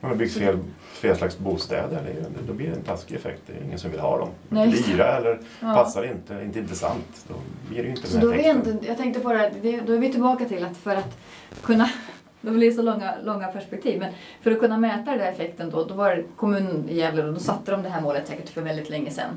Om 0.00 0.10
det 0.10 0.16
byggs 0.16 0.34
fel, 0.34 0.58
fel 0.92 1.16
slags 1.16 1.38
bostäder, 1.38 2.02
det 2.04 2.10
är, 2.20 2.46
då 2.46 2.52
blir 2.52 2.66
det 2.70 2.76
en 2.76 2.82
taskig 2.82 3.14
effekt. 3.14 3.42
Det 3.46 3.52
är 3.52 3.64
ingen 3.64 3.78
som 3.78 3.90
vill 3.90 4.00
ha 4.00 4.18
dem. 4.18 4.28
De 4.48 4.58
är 4.58 4.66
dyra 4.66 5.16
eller 5.16 5.40
Ja. 5.60 5.74
passar 5.74 6.02
inte, 6.04 6.34
inte 6.44 6.58
intressant. 6.58 7.24
Då 7.28 7.34
blir 7.68 7.78
det 7.78 7.84
ju 7.84 7.90
inte 7.90 8.06
Så 8.06 8.18
den 8.18 8.26
då 8.26 8.32
effekten. 8.32 8.72
inte, 8.74 8.86
jag 8.86 8.96
tänkte 8.96 9.20
på 9.20 9.32
det, 9.32 9.52
det, 9.62 9.80
då 9.80 9.92
är 9.92 9.98
vi 9.98 10.12
tillbaka 10.12 10.44
till 10.44 10.64
att 10.64 10.76
för 10.76 10.96
att 10.96 11.18
kunna, 11.62 11.90
då 12.40 12.50
blir 12.50 12.70
det 12.70 12.76
så 12.76 12.82
långa, 12.82 13.14
långa 13.24 13.46
perspektiv, 13.48 13.98
men 14.00 14.12
för 14.42 14.50
att 14.50 14.60
kunna 14.60 14.78
mäta 14.78 15.10
den 15.10 15.18
där 15.18 15.32
effekten 15.32 15.70
då, 15.70 15.84
då 15.84 15.94
var 15.94 16.16
det 16.16 16.22
kommunen 16.36 16.88
i 16.88 16.96
Gävle 16.96 17.24
och 17.24 17.34
då 17.34 17.40
satte 17.40 17.70
de 17.70 17.82
det 17.82 17.88
här 17.88 18.00
målet 18.00 18.28
säkert 18.28 18.48
för 18.48 18.62
väldigt 18.62 18.90
länge 18.90 19.10
sedan. 19.10 19.36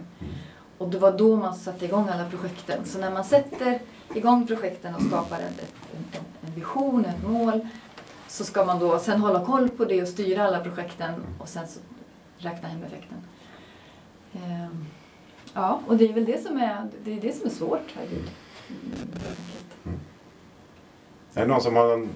Och 0.77 0.89
det 0.89 0.97
var 0.97 1.11
då 1.11 1.35
man 1.35 1.55
satte 1.55 1.85
igång 1.85 2.09
alla 2.09 2.29
projekten. 2.29 2.85
Så 2.85 2.99
när 2.99 3.11
man 3.11 3.23
sätter 3.23 3.79
igång 4.15 4.47
projekten 4.47 4.95
och 4.95 5.01
skapar 5.01 5.35
en, 5.37 5.43
en, 5.97 6.19
en 6.49 6.55
vision, 6.55 7.05
ett 7.05 7.27
mål, 7.27 7.67
så 8.29 8.45
ska 8.45 8.65
man 8.65 8.79
då 8.79 8.99
sen 8.99 9.21
hålla 9.21 9.45
koll 9.45 9.69
på 9.69 9.85
det 9.85 10.01
och 10.01 10.07
styra 10.07 10.43
alla 10.43 10.59
projekten 10.59 11.13
och 11.39 11.49
sen 11.49 11.67
så 11.67 11.79
räkna 12.37 12.67
hem 12.67 12.83
effekten. 12.83 13.17
Ehm, 14.33 14.85
Ja, 15.53 15.81
och 15.87 15.97
det 15.97 16.09
är 16.09 16.13
väl 16.13 16.25
det 16.25 16.43
som 16.43 16.57
är, 16.57 16.87
det 17.03 17.17
är, 17.17 17.21
det 17.21 17.31
som 17.33 17.45
är 17.45 17.49
svårt. 17.49 17.93
Herregud. 17.95 18.29
Mm. 19.85 19.99
Är 21.33 21.41
det 21.41 21.47
någon 21.47 21.61
som 21.61 21.75
har 21.75 21.93
en 21.93 22.09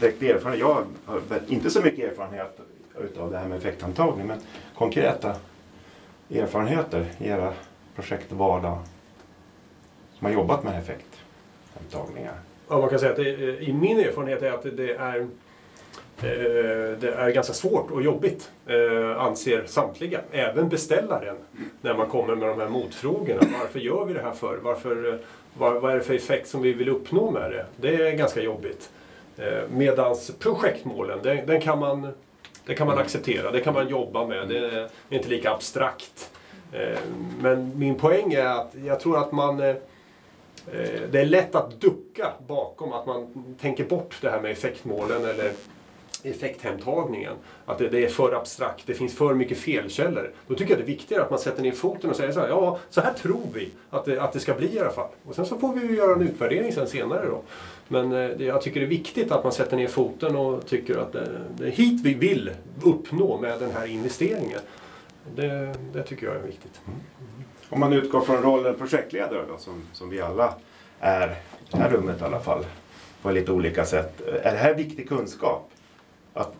direkt 0.00 0.22
erfarenhet? 0.22 0.60
Jag 0.60 0.86
har 1.06 1.22
inte 1.46 1.70
så 1.70 1.80
mycket 1.80 2.12
erfarenhet 2.12 2.60
utav 2.98 3.30
det 3.30 3.38
här 3.38 3.48
med 3.48 3.58
effektantagning, 3.58 4.26
men 4.26 4.40
konkreta 4.74 5.36
erfarenheter 6.30 7.06
i 7.18 7.28
era 7.28 7.52
projekt 7.94 8.32
och 8.32 8.38
vardag 8.38 8.78
som 10.18 10.24
har 10.24 10.32
jobbat 10.32 10.64
med 10.64 10.78
effektantagningar. 10.78 12.40
Ja, 12.68 12.80
man 12.80 12.88
kan 12.88 12.98
säga 12.98 13.10
att 13.10 13.16
det, 13.16 13.30
eh, 13.30 13.68
i 13.68 13.72
min 13.72 13.98
erfarenhet 13.98 14.42
är 14.42 14.52
att 14.52 14.62
det 14.62 14.94
är 14.94 15.20
eh, 15.20 16.98
det 17.00 17.14
är 17.16 17.30
ganska 17.30 17.52
svårt 17.52 17.90
och 17.90 18.02
jobbigt, 18.02 18.50
eh, 18.66 19.22
anser 19.22 19.64
samtliga. 19.66 20.20
Även 20.32 20.68
beställaren, 20.68 21.36
när 21.80 21.94
man 21.94 22.08
kommer 22.08 22.34
med 22.34 22.48
de 22.48 22.60
här 22.60 22.68
motfrågorna. 22.68 23.40
Varför 23.60 23.78
gör 23.78 24.04
vi 24.04 24.14
det 24.14 24.22
här 24.22 24.32
för? 24.32 24.56
Varför, 24.56 25.18
vad, 25.58 25.82
vad 25.82 25.92
är 25.92 25.96
det 25.96 26.02
för 26.02 26.14
effekt 26.14 26.48
som 26.48 26.62
vi 26.62 26.72
vill 26.72 26.88
uppnå 26.88 27.30
med 27.30 27.50
det? 27.50 27.66
Det 27.76 28.08
är 28.08 28.16
ganska 28.16 28.42
jobbigt. 28.42 28.90
Medan 29.36 29.78
medans 29.78 30.32
projektmålen, 30.38 31.18
den, 31.22 31.46
den, 31.46 31.60
kan 31.60 31.78
man, 31.78 32.08
det 32.66 32.74
kan 32.74 32.86
man 32.86 32.98
acceptera, 32.98 33.50
det 33.50 33.60
kan 33.60 33.74
man 33.74 33.88
jobba 33.88 34.26
med. 34.26 34.48
Det 34.48 34.58
är 34.58 34.88
inte 35.10 35.28
lika 35.28 35.50
abstrakt. 35.50 36.30
Men 37.40 37.78
min 37.78 37.94
poäng 37.94 38.32
är 38.32 38.46
att 38.46 38.74
jag 38.84 39.00
tror 39.00 39.18
att 39.18 39.32
man 39.32 39.76
Eh, 40.72 41.00
det 41.10 41.20
är 41.20 41.24
lätt 41.24 41.54
att 41.54 41.80
ducka 41.80 42.32
bakom 42.46 42.92
att 42.92 43.06
man 43.06 43.44
tänker 43.60 43.84
bort 43.84 44.18
det 44.20 44.30
här 44.30 44.40
med 44.40 44.50
effektmålen 44.50 45.24
eller 45.24 45.52
effekthemtagningen. 46.22 47.32
Att 47.66 47.78
det, 47.78 47.88
det, 47.88 48.04
är 48.04 48.08
för 48.08 48.32
abstrakt, 48.32 48.82
det 48.86 48.94
finns 48.94 49.16
för 49.16 49.34
mycket 49.34 49.58
felkällor. 49.58 50.32
Då 50.46 50.54
tycker 50.54 50.70
jag 50.70 50.78
det 50.78 50.84
är 50.84 50.86
viktigare 50.86 51.22
att 51.22 51.30
man 51.30 51.38
sätter 51.38 51.62
ner 51.62 51.72
foten 51.72 52.10
och 52.10 52.16
säger 52.16 52.32
så 52.32 52.40
här, 52.40 52.48
ja, 52.48 52.78
så 52.90 53.00
här 53.00 53.12
tror 53.12 53.46
vi 53.52 53.68
att 53.90 54.04
det, 54.04 54.18
att 54.18 54.32
det 54.32 54.40
ska 54.40 54.54
bli 54.54 54.74
i 54.74 54.80
alla 54.80 54.90
fall. 54.90 55.08
Och 55.28 55.34
sen 55.34 55.46
så 55.46 55.58
får 55.58 55.74
vi 55.74 55.86
ju 55.86 55.96
göra 55.96 56.14
en 56.14 56.22
utvärdering 56.22 56.72
sen 56.72 56.86
senare 56.86 57.26
då. 57.26 57.42
Men 57.88 58.12
eh, 58.12 58.30
det, 58.38 58.44
jag 58.44 58.62
tycker 58.62 58.80
det 58.80 58.86
är 58.86 58.90
viktigt 58.90 59.32
att 59.32 59.44
man 59.44 59.52
sätter 59.52 59.76
ner 59.76 59.88
foten 59.88 60.36
och 60.36 60.66
tycker 60.66 60.98
att 60.98 61.12
det, 61.12 61.28
det 61.58 61.64
är 61.64 61.70
hit 61.70 62.00
vi 62.04 62.14
vill 62.14 62.50
uppnå 62.82 63.38
med 63.38 63.60
den 63.60 63.70
här 63.70 63.86
investeringen. 63.86 64.60
Det, 65.34 65.74
det 65.92 66.02
tycker 66.02 66.26
jag 66.26 66.36
är 66.36 66.40
viktigt. 66.40 66.80
Mm. 66.86 67.00
Om 67.68 67.80
man 67.80 67.92
utgår 67.92 68.20
från 68.20 68.42
rollen 68.42 68.74
projektledare 68.74 69.44
då, 69.48 69.58
som, 69.58 69.82
som 69.92 70.10
vi 70.10 70.20
alla 70.20 70.54
är 71.00 71.28
i 71.28 71.34
det 71.70 71.76
här 71.76 71.90
rummet 71.90 72.20
i 72.20 72.24
alla 72.24 72.40
fall, 72.40 72.66
på 73.22 73.30
lite 73.30 73.52
olika 73.52 73.84
sätt. 73.84 74.20
Är 74.20 74.52
det 74.52 74.58
här 74.58 74.74
viktig 74.74 75.08
kunskap? 75.08 75.70
Att, 76.34 76.52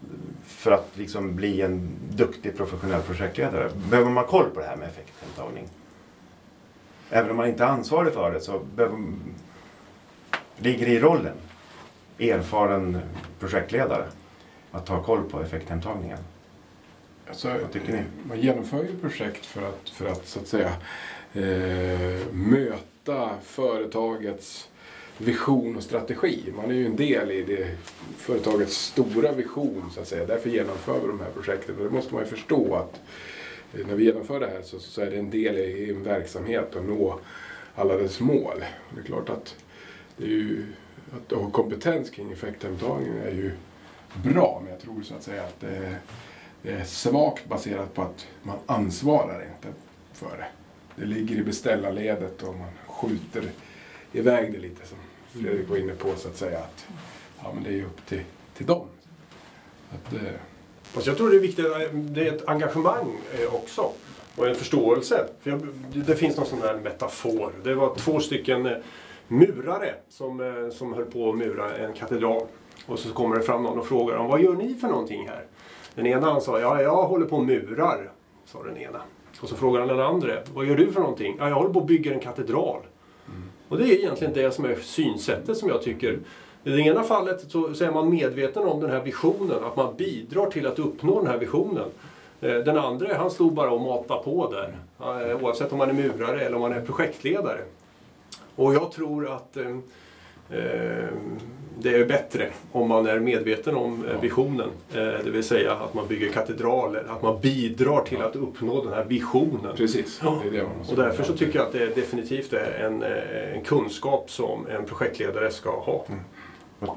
för 0.44 0.72
att 0.72 0.90
liksom 0.94 1.36
bli 1.36 1.62
en 1.62 1.90
duktig 2.10 2.56
professionell 2.56 3.02
projektledare? 3.02 3.70
Behöver 3.90 4.10
man 4.10 4.24
koll 4.24 4.50
på 4.50 4.60
det 4.60 4.66
här 4.66 4.76
med 4.76 4.88
effekthemtagning? 4.88 5.68
Även 7.10 7.30
om 7.30 7.36
man 7.36 7.48
inte 7.48 7.64
är 7.64 7.68
ansvarig 7.68 8.12
för 8.12 8.32
det 8.32 8.40
så 8.40 8.58
behöver, 8.58 8.98
ligger 10.56 10.86
det 10.86 10.92
i 10.92 11.00
rollen, 11.00 11.36
erfaren 12.18 13.00
projektledare, 13.38 14.06
att 14.72 14.86
ta 14.86 15.02
koll 15.02 15.30
på 15.30 15.40
effekthemtagningen. 15.40 16.18
Alltså, 17.28 17.48
Vad 17.48 17.72
tycker 17.72 17.92
ni? 17.92 18.02
Man 18.28 18.40
genomför 18.40 18.82
ju 18.82 18.96
projekt 19.00 19.46
för 19.46 19.68
att, 19.68 19.88
för 19.88 20.06
att 20.06 20.26
så 20.26 20.40
att 20.40 20.46
säga 20.48 20.72
eh, 21.34 22.26
möta 22.32 23.30
företagets 23.42 24.68
vision 25.18 25.76
och 25.76 25.82
strategi. 25.82 26.52
Man 26.56 26.70
är 26.70 26.74
ju 26.74 26.86
en 26.86 26.96
del 26.96 27.30
i 27.30 27.42
det 27.42 27.76
företagets 28.16 28.76
stora 28.76 29.32
vision 29.32 29.90
så 29.94 30.00
att 30.00 30.08
säga. 30.08 30.26
Därför 30.26 30.50
genomför 30.50 31.00
vi 31.00 31.06
de 31.06 31.20
här 31.20 31.30
projekten. 31.34 31.76
Och 31.78 31.84
det 31.84 31.90
måste 31.90 32.14
man 32.14 32.22
ju 32.22 32.28
förstå 32.28 32.74
att 32.74 33.00
eh, 33.74 33.86
när 33.86 33.94
vi 33.94 34.04
genomför 34.04 34.40
det 34.40 34.46
här 34.46 34.62
så, 34.62 34.78
så 34.78 35.00
är 35.00 35.10
det 35.10 35.16
en 35.16 35.30
del 35.30 35.56
i 35.56 35.90
en 35.90 36.02
verksamhet 36.02 36.76
att 36.76 36.84
nå 36.84 37.18
alla 37.74 37.96
dess 37.96 38.20
mål. 38.20 38.64
Det 38.94 39.00
är 39.00 39.04
klart 39.04 39.28
att 39.28 39.56
det 40.16 40.24
är 40.24 40.28
ju, 40.28 40.64
att 41.12 41.38
ha 41.38 41.50
kompetens 41.50 42.10
kring 42.10 42.32
effekthemtagning 42.32 43.12
är 43.24 43.32
ju 43.32 43.52
bra. 44.24 44.60
Men 44.62 44.72
jag 44.72 44.80
tror 44.80 45.02
så 45.02 45.14
att 45.14 45.22
säga 45.22 45.42
att 45.42 45.60
det 45.60 45.96
det 46.62 46.72
är 46.72 46.84
svagt 46.84 47.48
baserat 47.48 47.94
på 47.94 48.02
att 48.02 48.26
man 48.42 48.58
ansvarar 48.66 49.42
inte 49.54 49.78
för 50.12 50.36
det. 50.36 50.46
Det 50.96 51.06
ligger 51.06 51.36
i 51.36 51.42
beställarledet 51.42 52.42
och 52.42 52.54
man 52.54 52.70
skjuter 52.86 53.50
iväg 54.12 54.52
det 54.52 54.58
lite 54.58 54.86
som 54.86 54.98
Fredrik 55.40 55.68
var 55.68 55.76
inne 55.76 55.92
på 55.92 56.14
så 56.16 56.28
att 56.28 56.36
säga. 56.36 56.58
Att, 56.58 56.86
ja, 57.42 57.52
men 57.54 57.62
det 57.62 57.70
är 57.70 57.74
ju 57.74 57.84
upp 57.84 58.06
till, 58.06 58.22
till 58.56 58.66
dem. 58.66 58.86
Att, 59.90 60.12
eh, 60.12 60.20
Fast 60.82 61.06
jag 61.06 61.16
tror 61.16 61.30
det 61.30 61.36
är 61.36 61.40
viktigt, 61.40 61.66
det 61.92 62.28
är 62.28 62.32
ett 62.32 62.48
engagemang 62.48 63.16
eh, 63.40 63.54
också. 63.54 63.90
Och 64.36 64.48
en 64.48 64.54
förståelse. 64.54 65.26
För 65.40 65.50
jag, 65.50 65.68
det 65.92 66.16
finns 66.16 66.36
någon 66.36 66.46
sån 66.46 66.62
här 66.62 66.74
metafor. 66.74 67.52
Det 67.64 67.74
var 67.74 67.94
två 67.94 68.20
stycken 68.20 68.66
eh, 68.66 68.76
murare 69.28 69.94
som, 70.08 70.70
som 70.74 70.94
höll 70.94 71.04
på 71.04 71.30
att 71.30 71.36
mura 71.36 71.76
en 71.76 71.92
katedral. 71.92 72.46
Och 72.86 72.98
så 72.98 73.12
kommer 73.12 73.36
det 73.36 73.42
fram 73.42 73.62
någon 73.62 73.78
och 73.78 73.86
frågar 73.86 74.16
dem, 74.16 74.26
vad 74.26 74.42
gör 74.42 74.54
ni 74.54 74.74
för 74.74 74.88
någonting 74.88 75.28
här? 75.28 75.44
Den 75.96 76.06
ena 76.06 76.26
han 76.32 76.40
sa, 76.40 76.60
ja 76.60 76.82
jag 76.82 77.02
håller 77.06 77.26
på 77.26 77.36
och 77.36 77.44
murar, 77.44 78.10
sa 78.44 78.62
den 78.62 78.76
ena. 78.76 79.00
Och 79.40 79.48
så 79.48 79.56
frågar 79.56 79.80
han 79.80 79.88
den 79.88 80.00
andra, 80.00 80.32
vad 80.54 80.66
gör 80.66 80.76
du 80.76 80.92
för 80.92 81.00
någonting? 81.00 81.36
Ja, 81.38 81.48
jag 81.48 81.54
håller 81.56 81.72
på 81.72 81.80
och 81.80 81.86
bygger 81.86 82.12
en 82.12 82.20
katedral. 82.20 82.80
Och 83.68 83.78
det 83.78 83.84
är 83.84 83.98
egentligen 83.98 84.32
det 84.34 84.50
som 84.50 84.64
är 84.64 84.74
synsättet 84.74 85.56
som 85.56 85.68
jag 85.68 85.82
tycker. 85.82 86.18
I 86.64 86.70
det 86.70 86.80
ena 86.80 87.02
fallet 87.02 87.44
så, 87.50 87.74
så 87.74 87.84
är 87.84 87.90
man 87.92 88.10
medveten 88.10 88.62
om 88.62 88.80
den 88.80 88.90
här 88.90 89.00
visionen, 89.00 89.64
att 89.64 89.76
man 89.76 89.96
bidrar 89.96 90.50
till 90.50 90.66
att 90.66 90.78
uppnå 90.78 91.18
den 91.20 91.30
här 91.30 91.38
visionen. 91.38 91.88
Eh, 92.40 92.54
Den 92.54 92.78
andra, 92.78 93.16
han 93.16 93.30
stod 93.30 93.52
bara 93.52 93.70
och 93.70 93.80
matade 93.80 94.22
på 94.22 94.50
där. 94.52 94.76
Eh, 95.30 95.42
Oavsett 95.44 95.72
om 95.72 95.78
man 95.78 95.88
är 95.88 95.92
murare 95.94 96.40
eller 96.40 96.54
om 96.56 96.60
man 96.62 96.72
är 96.72 96.80
projektledare. 96.80 97.60
Och 98.56 98.74
jag 98.74 98.92
tror 98.92 99.28
att 99.32 99.56
eh, 99.56 99.76
eh, 100.58 101.08
det 101.78 101.94
är 101.94 102.04
bättre 102.04 102.48
om 102.72 102.88
man 102.88 103.06
är 103.06 103.20
medveten 103.20 103.76
om 103.76 104.04
eh, 104.06 104.20
visionen. 104.20 104.68
Eh, 104.94 104.96
det 105.24 105.30
vill 105.30 105.44
säga 105.44 105.72
att 105.72 105.94
man 105.94 106.06
bygger 106.06 106.32
katedraler, 106.32 107.04
att 107.08 107.22
man 107.22 107.40
bidrar 107.40 108.04
till 108.04 108.22
att 108.22 108.36
uppnå 108.36 108.84
den 108.84 108.92
här 108.92 109.04
visionen. 109.04 109.76
precis, 109.76 110.20
Ja. 110.24 110.38
det 110.42 110.48
är 110.48 110.52
det 110.52 110.68
man 110.68 110.78
måste 110.78 110.94
Och 110.94 111.02
därför 111.02 111.24
så 111.24 111.32
tycker 111.32 111.58
jag 111.58 111.66
att 111.66 111.72
det 111.72 111.94
definitivt 111.94 112.52
är 112.52 112.84
en, 112.86 113.02
eh, 113.02 113.54
en 113.56 113.62
kunskap 113.64 114.30
som 114.30 114.66
en 114.66 114.84
projektledare 114.84 115.50
ska 115.50 115.70
ha. 115.80 116.04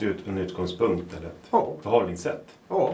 Ut, 0.02 0.18
en 0.28 0.38
utgångspunkt 0.38 1.14
eller 1.18 1.28
ett 1.28 1.34
Ja, 1.52 1.74
förhållningssätt. 1.82 2.46
ja. 2.70 2.94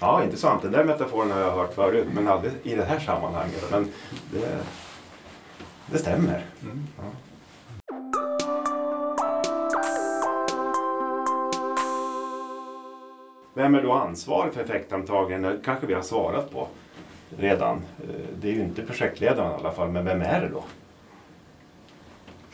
Ja, 0.00 0.24
intressant. 0.24 0.62
Den 0.62 0.72
där 0.72 0.84
metaforen 0.84 1.30
har 1.30 1.40
jag 1.40 1.50
hört 1.52 1.74
förut, 1.74 2.06
men 2.14 2.28
aldrig 2.28 2.52
i 2.62 2.74
det 2.74 2.84
här 2.84 2.98
sammanhanget. 2.98 3.64
Men 3.70 3.88
det, 4.32 4.58
det 5.86 5.98
stämmer. 5.98 6.44
Ja. 6.96 7.02
Vem 13.58 13.74
är 13.74 13.82
då 13.82 13.92
ansvarig 13.92 14.52
för 14.52 14.60
effekthemtagningen? 14.60 15.42
Det 15.42 15.58
kanske 15.64 15.86
vi 15.86 15.94
har 15.94 16.02
svarat 16.02 16.50
på 16.52 16.68
redan. 17.38 17.76
Eh, 17.76 18.08
Det 18.40 18.48
är 18.48 18.52
ju 18.52 18.60
inte 18.60 18.82
projektledaren 18.82 19.50
i 19.52 19.54
alla 19.54 19.72
fall, 19.72 19.88
men 19.88 20.04
vem 20.04 20.20
är 20.20 20.40
det 20.40 20.48
då? 20.48 20.64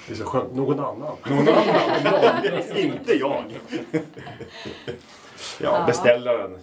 Det 0.06 0.12
är 0.12 0.16
så 0.16 0.24
skönt. 0.24 0.54
Någon 0.54 0.78
annan. 0.80 1.16
Någon 1.30 1.48
annan? 1.48 2.76
inte 2.76 3.12
jag. 3.14 3.44
ja, 5.60 5.84
beställaren 5.86 6.58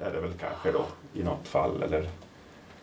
är 0.00 0.12
det 0.12 0.20
väl 0.20 0.32
kanske 0.40 0.72
då 0.72 0.84
i 1.14 1.22
något 1.22 1.48
fall. 1.48 1.82
Eller 1.82 2.08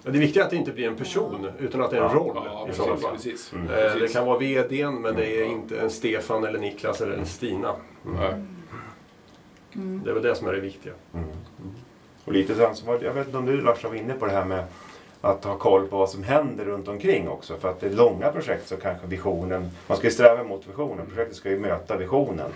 Det 0.04 0.12
viktiga 0.20 0.44
är 0.44 0.46
att 0.46 0.52
det 0.52 0.58
inte 0.58 0.72
blir 0.72 0.88
en 0.88 0.96
person, 0.96 1.48
utan 1.60 1.82
att 1.82 1.92
det 1.92 1.98
är 1.98 2.02
en 2.02 2.08
Ja. 2.12 2.18
roll 2.20 2.42
Ja, 2.46 2.64
i 2.64 2.68
precis. 2.68 3.02
fall. 3.04 3.12
precis. 3.14 3.54
Mm. 3.54 3.68
Eh, 3.70 3.96
Det 3.96 4.14
kan 4.14 4.26
vara 4.26 4.38
VDn, 4.38 4.94
men 5.02 5.16
det 5.16 5.42
är 5.42 5.46
inte 5.46 5.80
en 5.82 5.90
Stefan, 5.90 6.44
eller 6.44 6.60
Niklas 6.60 7.02
eller 7.02 7.14
en 7.18 7.26
Stina. 7.26 7.76
Nej. 9.74 10.00
Det 10.04 10.10
är 10.10 10.14
väl 10.14 10.24
det 10.24 10.36
som 10.36 10.48
är 10.48 10.54
det 10.54 10.60
viktiga. 10.60 10.94
Mm. 11.14 11.26
Och 12.26 12.34
lite 12.34 12.54
grann 12.54 12.76
som, 12.76 12.88
jag 13.02 13.14
vet 13.14 13.26
inte 13.26 13.38
om 13.38 13.46
du 13.46 13.62
Lars 13.62 13.84
var 13.84 13.96
inne 13.96 14.14
på 14.14 14.26
det 14.26 14.32
här 14.32 14.46
med 14.46 14.64
att 15.22 15.44
ha 15.44 15.58
koll 15.58 15.88
på 15.88 15.98
vad 15.98 16.10
som 16.10 16.24
händer 16.24 16.66
runt 16.66 16.88
omkring 16.88 17.28
också. 17.30 17.58
För 17.58 17.70
att 17.70 17.80
det 17.80 17.88
är 17.88 17.92
långa 17.94 18.32
projekt 18.32 18.68
så 18.68 18.78
kanske 18.78 19.08
visionen, 19.08 19.70
man 19.88 19.98
ska 19.98 20.08
ju 20.08 20.12
sträva 20.14 20.44
mot 20.44 20.68
visionen. 20.70 21.06
Projektet 21.06 21.36
ska 21.36 21.50
ju 21.50 21.60
möta 21.60 21.98
visionen. 21.98 22.52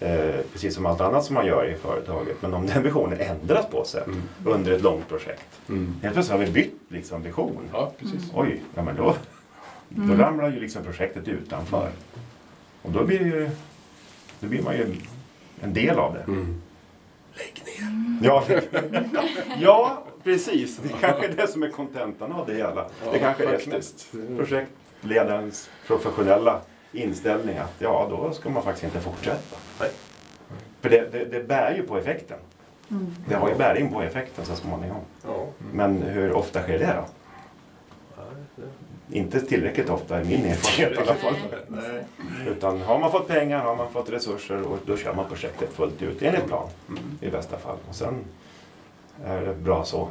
Eh, 0.00 0.34
precis 0.52 0.74
som 0.74 0.86
allt 0.86 1.00
annat 1.00 1.24
som 1.24 1.34
man 1.34 1.46
gör 1.46 1.68
i 1.68 1.74
företaget. 1.74 2.42
Men 2.42 2.54
om 2.54 2.66
den 2.66 2.82
visionen 2.82 3.20
ändras 3.20 3.66
på 3.70 3.84
sig 3.84 4.02
Mm. 4.02 4.20
under 4.44 4.72
ett 4.72 4.82
långt 4.82 5.08
projekt. 5.08 5.60
Mm. 5.68 5.94
Helt 6.02 6.14
plötsligt 6.14 6.38
har 6.38 6.46
vi 6.46 6.52
bytt 6.52 6.80
liksom, 6.88 7.22
vision. 7.22 7.68
Ja, 7.72 7.92
precis. 7.98 8.30
Oj, 8.34 8.62
ja 8.74 8.82
men 8.82 8.96
då, 8.96 9.14
då 9.88 10.14
ramlar 10.14 10.50
ju 10.50 10.60
liksom 10.60 10.84
projektet 10.84 11.28
utanför. 11.28 11.90
Och 12.82 12.90
då 12.90 13.04
blir, 13.04 13.20
ju, 13.20 13.50
då 14.40 14.46
blir 14.48 14.62
man 14.62 14.76
ju 14.76 14.96
en 15.60 15.72
del 15.72 15.98
av 15.98 16.14
det. 16.14 16.22
Mm. 16.22 16.62
Ja, 18.22 18.44
ja 19.60 20.04
precis. 20.24 20.76
Det 20.76 20.88
kanske 21.00 21.26
är 21.26 21.32
det 21.32 21.46
som 21.46 21.62
är 21.62 21.70
kontentan 21.70 22.32
av 22.32 22.46
det 22.46 22.54
hela. 22.54 22.86
det 23.12 23.18
kanske 23.18 23.44
är 23.44 23.52
det 23.52 23.58
som 23.58 23.72
är 23.72 23.76
faktiskt. 23.76 24.12
projektledarens 24.36 25.70
professionella 25.86 26.60
inställning 26.92 27.56
att 27.58 27.74
ja, 27.78 28.06
då 28.10 28.32
ska 28.32 28.50
man 28.50 28.62
faktiskt 28.62 28.84
inte 28.84 29.00
fortsätta. 29.00 29.56
Nej. 29.80 29.90
För 30.80 30.90
det, 30.90 31.12
det, 31.12 31.24
det 31.24 31.48
bär 31.48 31.74
ju 31.74 31.82
på 31.82 31.98
effekten. 31.98 32.38
Mm. 32.90 33.14
Det 33.28 33.34
har 33.34 33.48
ju 33.48 33.54
bäring 33.54 33.92
på 33.92 34.02
effekten 34.02 34.44
så 34.44 34.56
småningom. 34.56 35.00
Ja. 35.24 35.46
Men 35.72 36.02
hur 36.02 36.32
ofta 36.32 36.62
sker 36.62 36.78
det 36.78 36.94
då? 36.96 37.04
Inte 39.12 39.40
tillräckligt 39.40 39.90
ofta 39.90 40.22
i 40.22 40.24
min 40.24 40.44
erfarenhet 40.44 40.98
i 40.98 41.00
alla 41.00 41.14
fall. 41.14 41.34
Nej. 41.68 42.04
Utan 42.48 42.80
har 42.80 42.98
man 42.98 43.12
fått 43.12 43.28
pengar, 43.28 43.58
har 43.58 43.76
man 43.76 43.92
fått 43.92 44.10
resurser 44.10 44.62
och 44.62 44.78
då 44.86 44.96
kör 44.96 45.14
man 45.14 45.28
projektet 45.28 45.72
fullt 45.72 46.02
ut 46.02 46.22
enligt 46.22 46.46
plan 46.46 46.68
i 47.20 47.30
bästa 47.30 47.58
fall. 47.58 47.76
Och 47.88 47.94
sen 47.94 48.14
är 49.24 49.40
det 49.40 49.54
bra 49.54 49.84
så. 49.84 50.08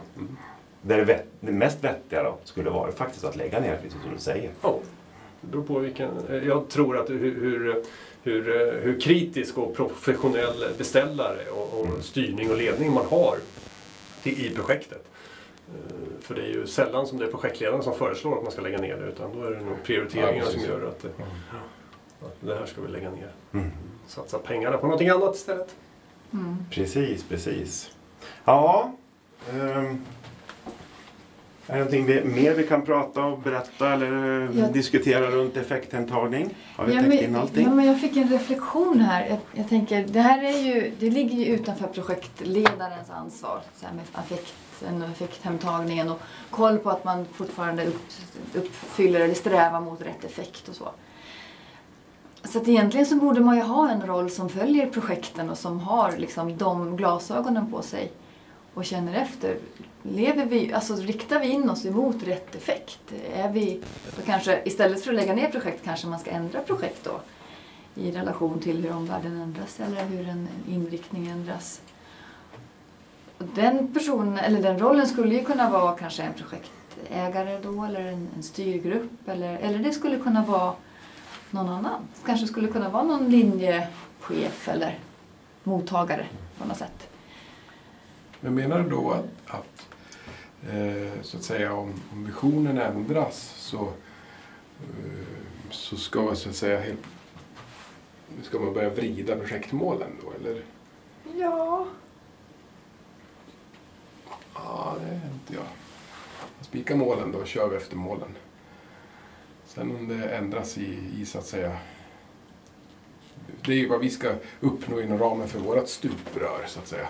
Det, 0.82 0.94
är 0.94 1.24
det, 1.39 1.51
mest 1.51 1.84
vettiga 1.84 2.24
då 2.24 2.38
skulle 2.44 2.70
vara 2.70 2.91
faktiskt 2.91 3.25
att 3.25 3.36
lägga 3.36 3.60
ner, 3.60 3.75
precis 3.75 4.01
som 4.01 4.13
du 4.13 4.20
säger. 4.20 4.51
Det 5.41 5.48
beror 5.48 5.63
på 5.63 5.79
vilken... 5.79 6.10
Jag 6.46 6.70
tror 6.70 6.98
att 6.98 7.10
hur, 7.10 7.20
hur, 7.20 7.84
hur, 8.24 8.44
hur 8.82 9.00
kritisk 9.00 9.58
och 9.58 9.75
professionell 9.75 10.65
beställare 10.77 11.50
och, 11.51 11.82
och 11.82 12.03
styrning 12.03 12.51
och 12.51 12.58
ledning 12.58 12.94
man 12.94 13.06
har 13.06 13.38
till, 14.24 14.46
i 14.46 14.56
projektet. 14.56 15.08
Eh, 15.75 16.21
För 16.21 16.35
det 16.35 16.41
är 16.41 16.47
ju 16.47 16.67
sällan 16.67 17.07
som 17.07 17.17
det 17.17 17.25
är 17.25 17.31
projektledaren 17.31 17.83
som 17.83 17.93
föreslår 17.95 18.38
att 18.38 18.43
man 18.43 18.51
ska 18.51 18.61
lägga 18.61 18.77
ner 18.77 18.97
det 18.97 19.05
utan 19.05 19.33
då 19.39 19.43
är 19.47 19.51
det 19.51 19.59
nog 19.61 19.83
prioriteringar 19.83 20.43
Ja, 20.45 20.51
som 20.51 20.61
gör 20.61 20.88
att, 20.88 21.01
det, 21.01 21.09
att 22.25 22.35
det 22.39 22.55
här 22.55 22.65
ska 22.65 22.81
vi 22.81 22.88
lägga 22.88 23.09
ner. 23.11 23.31
Mm. 23.53 23.71
Satsa 24.07 24.39
pengarna 24.39 24.77
på 24.77 24.85
någonting 24.85 25.09
annat 25.09 25.35
istället. 25.35 25.75
Mm. 26.33 26.57
Precis, 26.71 27.23
precis. 27.23 27.91
Ja. 28.45 28.91
ehm, 29.51 30.05
är 31.69 31.73
det 31.73 31.79
någonting 31.79 32.35
mer 32.35 32.53
vi 32.53 32.67
kan 32.67 32.81
prata 32.81 33.23
och 33.25 33.39
berätta 33.39 33.93
eller 33.93 34.41
eh, 34.49 34.59
Ja. 34.59 34.67
diskutera 34.67 35.31
runt 35.31 35.57
effekthemtagning? 35.57 36.55
Har 36.75 36.85
vi 36.85 36.93
Ja, 36.95 37.01
täckt 37.01 37.21
in 37.23 37.35
allting? 37.35 37.63
ja, 37.65 37.73
men 37.73 37.85
jag 37.85 38.01
fick 38.01 38.17
en 38.17 38.29
reflektion 38.29 39.01
här. 39.01 39.27
Jag, 39.29 39.38
jag 39.53 39.69
tänker, 39.69 40.05
det 40.07 40.19
här 40.21 40.43
är 40.43 40.57
ju, 40.57 40.91
det 40.99 41.09
ligger 41.09 41.38
ju 41.38 41.45
utanför 41.45 41.88
projektledarens 41.88 43.09
ansvar. 43.09 43.59
Så 43.75 43.85
här 43.85 43.93
med 43.93 44.03
affekten 44.13 45.03
och 45.03 45.09
effekthemtagningen 45.09 46.09
och 46.09 46.19
koll 46.49 46.77
på 46.77 46.89
att 46.89 47.03
man 47.05 47.25
fortfarande 47.33 47.85
upp, 47.85 48.01
uppfyller 48.53 49.19
eller 49.19 49.33
strävar 49.33 49.81
mot 49.81 50.01
rätt 50.01 50.23
effekt 50.25 50.67
och 50.69 50.75
så. 50.75 50.89
Så 52.43 52.57
att 52.57 52.67
egentligen 52.67 53.05
så 53.05 53.15
borde 53.15 53.39
man 53.39 53.55
ju 53.55 53.61
ha 53.61 53.89
en 53.89 54.01
roll 54.07 54.29
som 54.29 54.49
följer 54.49 54.88
projekten 54.89 55.49
och 55.49 55.57
som 55.57 55.79
har 55.79 56.13
liksom 56.17 56.57
de 56.57 56.97
glasögonen 56.97 57.71
på 57.71 57.81
sig 57.81 58.11
och 58.79 58.86
känner 58.86 59.13
efter. 59.13 59.57
Lever 60.03 60.45
vi, 60.45 60.74
alltså 60.74 60.95
riktar 60.95 61.39
vi 61.39 61.48
in 61.48 61.69
oss 61.69 61.86
emot 61.86 62.24
rätt 62.24 62.55
effekt? 62.55 63.13
Är 63.36 63.50
vi, 63.50 63.81
då 64.15 64.21
kanske, 64.21 64.62
istället 64.65 65.03
för 65.03 65.12
att 65.12 65.15
lägga 65.15 65.33
ner 65.33 65.48
projekt 65.48 65.83
kanske 65.83 66.07
man 66.07 66.19
ska 66.19 66.31
ändra 66.31 66.62
projekt 66.62 67.03
då 67.03 67.21
i 67.95 68.12
relation 68.12 68.59
till 68.59 68.83
hur 68.83 68.91
omvärlden 68.91 69.41
ändras 69.41 69.79
eller 69.79 70.05
hur 70.05 70.29
en 70.29 70.48
inriktning 70.67 71.27
ändras. 71.27 71.81
Och 73.38 73.45
den 73.55 73.93
personen, 73.93 74.38
eller 74.38 74.62
den 74.62 74.79
rollen 74.79 75.07
skulle 75.07 75.36
ju 75.36 75.43
kunna 75.43 75.69
vara 75.69 75.95
kanske 75.95 76.24
en 76.24 76.33
projektägare 76.33 77.59
då 77.63 77.83
eller 77.83 78.01
en, 78.01 78.27
en 78.36 78.43
styrgrupp 78.43 79.29
eller, 79.29 79.57
eller 79.57 79.79
det 79.79 79.91
skulle 79.91 80.17
kunna 80.17 80.45
vara 80.45 80.74
någon 81.50 81.69
annan. 81.69 82.07
Kanske 82.25 82.48
skulle 82.48 82.67
kunna 82.67 82.89
vara 82.89 83.03
någon 83.03 83.29
linjechef 83.29 84.67
eller 84.67 85.00
mottagare 85.63 86.25
på 86.57 86.67
något 86.67 86.77
sätt. 86.77 87.09
Men 88.41 88.55
menar 88.55 88.79
du 88.79 88.89
då 88.89 89.12
att, 89.12 89.25
att 89.46 89.88
eh, 90.69 91.22
så 91.22 91.38
att 91.38 91.43
säga 91.43 91.74
om, 91.74 91.93
om 92.12 92.25
visionen 92.25 92.77
ändras 92.77 93.53
så, 93.58 93.81
eh, 94.79 95.25
så 95.69 95.98
ska 95.98 96.36
så 96.36 96.50
att 96.50 96.55
säga 96.55 96.79
helt, 96.79 97.00
ska 98.43 98.60
man 98.60 98.74
börja 98.74 98.89
vrida 98.89 99.36
projektmålen 99.36 100.12
då 100.24 100.31
eller? 100.31 100.63
Ja, 101.36 101.88
Ja, 104.53 104.96
det 105.00 105.08
är 105.10 105.34
inte 105.34 105.53
jag. 105.53 105.65
Spika 106.62 106.96
målen 106.96 107.31
då, 107.31 107.46
kör 107.46 107.69
vi 107.69 107.75
efter 107.75 107.96
målen. 107.96 108.36
Sen 109.65 109.96
om 109.96 110.08
det 110.08 110.29
ändras 110.29 110.77
i, 110.77 110.98
i 111.17 111.25
så 111.25 111.39
att 111.39 111.46
säga 111.46 111.77
det 113.65 113.72
är 113.72 113.77
ju 113.77 113.88
vad 113.88 114.00
vi 114.00 114.10
ska 114.10 114.34
uppnå 114.60 115.01
inom 115.01 115.17
ramen 115.17 115.48
för 115.48 115.60
vårt 115.60 115.88
stuprör 115.88 116.65
så 116.67 116.79
att 116.79 116.88
säga. 116.88 117.08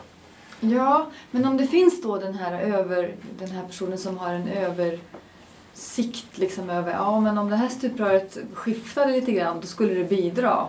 Ja, 0.59 1.07
men 1.31 1.45
om 1.45 1.57
det 1.57 1.67
finns 1.67 2.01
då 2.01 2.17
den 2.17 2.33
här, 2.33 2.61
över, 2.61 3.15
den 3.39 3.51
här 3.51 3.63
personen 3.63 3.97
som 3.97 4.17
har 4.17 4.33
en 4.33 4.47
översikt 4.47 6.37
liksom 6.37 6.69
över, 6.69 6.91
ja 6.91 7.19
men 7.19 7.37
om 7.37 7.49
det 7.49 7.55
här 7.55 7.69
stupröret 7.69 8.37
skiftade 8.53 9.11
lite 9.11 9.31
grann 9.31 9.59
då 9.61 9.67
skulle 9.67 9.93
det 9.93 10.03
bidra. 10.03 10.67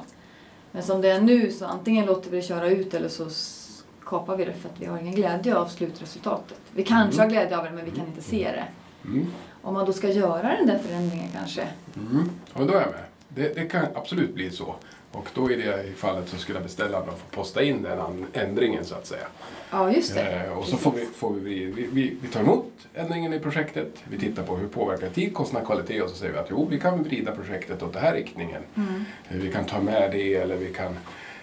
Men 0.73 0.83
som 0.83 1.01
det 1.01 1.11
är 1.11 1.21
nu 1.21 1.53
så 1.53 1.67
antingen 1.67 2.07
låter 2.07 2.31
vi 2.31 2.37
det 2.37 2.43
köra 2.43 2.69
ut 2.69 2.95
eller 2.95 3.09
så 3.09 3.31
skapar 3.31 4.37
vi 4.37 4.45
det 4.45 4.55
för 4.55 4.69
att 4.69 4.81
vi 4.81 4.87
har 4.87 4.99
ingen 4.99 5.15
glädje 5.15 5.57
av 5.57 5.67
slutresultatet. 5.67 6.61
Vi 6.73 6.85
kanske 6.85 7.21
har 7.21 7.29
glädje 7.29 7.59
av 7.59 7.65
det 7.65 7.71
men 7.71 7.85
vi 7.85 7.91
kan 7.91 8.07
inte 8.07 8.23
se 8.23 8.53
det. 8.53 8.65
Mm. 9.09 9.27
Om 9.63 9.75
man 9.75 9.87
då 9.87 9.93
ska 9.93 10.09
göra 10.09 10.57
den 10.57 10.67
där 10.67 10.79
förändringen 10.79 11.29
kanske. 11.33 11.69
Mm. 11.97 12.31
Ja, 12.55 12.65
då 12.65 12.75
är 12.75 12.81
jag 12.81 12.91
med. 12.91 13.05
Det, 13.29 13.55
det 13.55 13.65
kan 13.65 13.87
absolut 13.95 14.35
bli 14.35 14.51
så. 14.51 14.75
Och 15.13 15.29
då 15.35 15.51
i 15.51 15.57
det 15.57 15.85
i 15.85 15.93
fallet 15.93 16.29
så 16.29 16.37
skulle 16.37 16.61
beställaren 16.61 17.07
få 17.07 17.37
posta 17.37 17.63
in 17.63 17.83
den 17.83 18.27
ändringen 18.33 18.85
så 18.85 18.95
att 18.95 19.07
säga. 19.07 19.27
Ja, 19.71 19.93
just 19.93 20.15
det. 20.15 20.45
Eh, 20.47 20.59
och 20.59 20.65
så 20.67 20.77
får 20.77 20.93
vi, 20.93 21.07
får 21.07 21.33
vi, 21.35 21.65
vi, 21.65 21.87
vi, 21.93 22.17
vi 22.23 22.29
tar 22.29 22.41
emot 22.41 22.73
ändringen 22.95 23.33
i 23.33 23.39
projektet. 23.39 23.89
Vi 24.11 24.19
tittar 24.19 24.43
på 24.43 24.57
hur 24.57 24.69
påverkar 24.69 25.09
tid, 25.11 25.35
kostnad, 25.35 25.67
kvalitet 25.67 26.03
och 26.03 26.11
så 26.11 26.17
säger 26.17 26.33
vi 26.33 26.39
att 26.39 26.47
jo, 26.51 26.67
vi 26.71 26.81
kan 26.81 27.03
vrida 27.03 27.33
projektet 27.33 27.83
åt 27.83 27.93
den 27.93 28.03
här 28.03 28.15
riktningen. 28.15 28.63
Mm. 28.75 29.05
Eh, 29.31 29.37
Vi 29.37 29.53
kan 29.53 29.65
ta 29.65 29.81
med 29.81 30.11
det 30.13 30.35
eller 30.35 30.57
vi 30.57 30.73
kan 30.73 30.97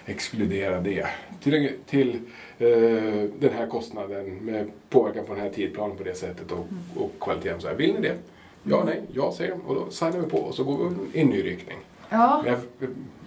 exkludera 0.06 0.80
det. 0.80 1.06
Till, 1.42 1.72
till 1.86 2.20
eh, 2.58 2.68
den 3.38 3.52
här 3.52 3.66
kostnaden 3.66 4.34
med 4.36 4.70
påverkan 4.90 5.24
på 5.26 5.34
den 5.34 5.42
här 5.42 5.50
tidplanen 5.50 5.96
på 5.96 6.04
det 6.04 6.14
sättet 6.14 6.52
och, 6.52 6.66
och 6.96 7.12
kvaliteten. 7.20 7.60
Så 7.60 7.68
här, 7.68 7.74
vill 7.74 7.94
ni 7.94 8.00
det? 8.00 8.14
Ja, 8.62 8.82
nej, 8.86 9.00
ja 9.12 9.32
säger 9.36 9.50
de. 9.50 9.60
Och 9.60 9.74
då 9.74 9.90
signar 9.90 10.20
vi 10.20 10.26
på 10.30 10.38
och 10.38 10.54
så 10.54 10.64
går 10.64 10.90
vi 11.12 11.18
i 11.18 11.22
en 11.22 11.28
ny 11.28 11.44
riktning. 11.44 11.78
Ja, 12.10 12.40
Men 12.44 12.52
jag, 12.52 12.60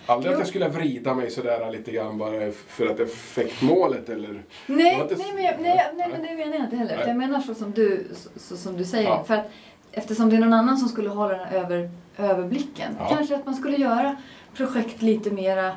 aldrig 0.05 0.31
att 0.31 0.35
Jo. 0.35 0.39
jag 0.41 0.47
skulle 0.47 0.67
vrida 0.69 1.13
mig 1.13 1.31
sådär 1.31 1.71
lite 1.71 1.91
grann 1.91 2.17
bara 2.17 2.51
för 2.51 2.87
att 2.87 2.99
effektmålet 2.99 4.09
eller... 4.09 4.43
Nej, 4.67 4.99
inte- 5.01 5.15
nej, 5.15 5.31
men 5.35 5.43
jag, 5.43 5.55
nej, 5.61 5.91
nej, 5.95 6.07
men 6.11 6.21
det 6.21 6.35
menar 6.35 6.53
jag 6.55 6.63
inte 6.65 6.75
heller. 6.75 6.97
Nej. 6.97 7.07
Jag 7.07 7.17
menar 7.17 7.41
så 7.41 7.55
som 7.55 7.71
du, 7.71 8.07
så, 8.35 8.57
som 8.57 8.77
du 8.77 8.85
säger. 8.85 9.09
Ja. 9.09 9.23
För 9.23 9.33
att, 9.33 9.49
eftersom 9.91 10.29
det 10.29 10.35
är 10.35 10.39
någon 10.39 10.53
annan 10.53 10.77
som 10.77 10.89
skulle 10.89 11.09
hålla 11.09 11.37
den 11.37 11.47
här 11.47 11.57
över, 11.57 11.89
överblicken. 12.17 12.95
Ja. 12.99 13.09
Kanske 13.15 13.35
att 13.35 13.45
man 13.45 13.55
skulle 13.55 13.77
göra 13.77 14.15
projekt 14.53 15.01
lite 15.01 15.31
mera 15.31 15.75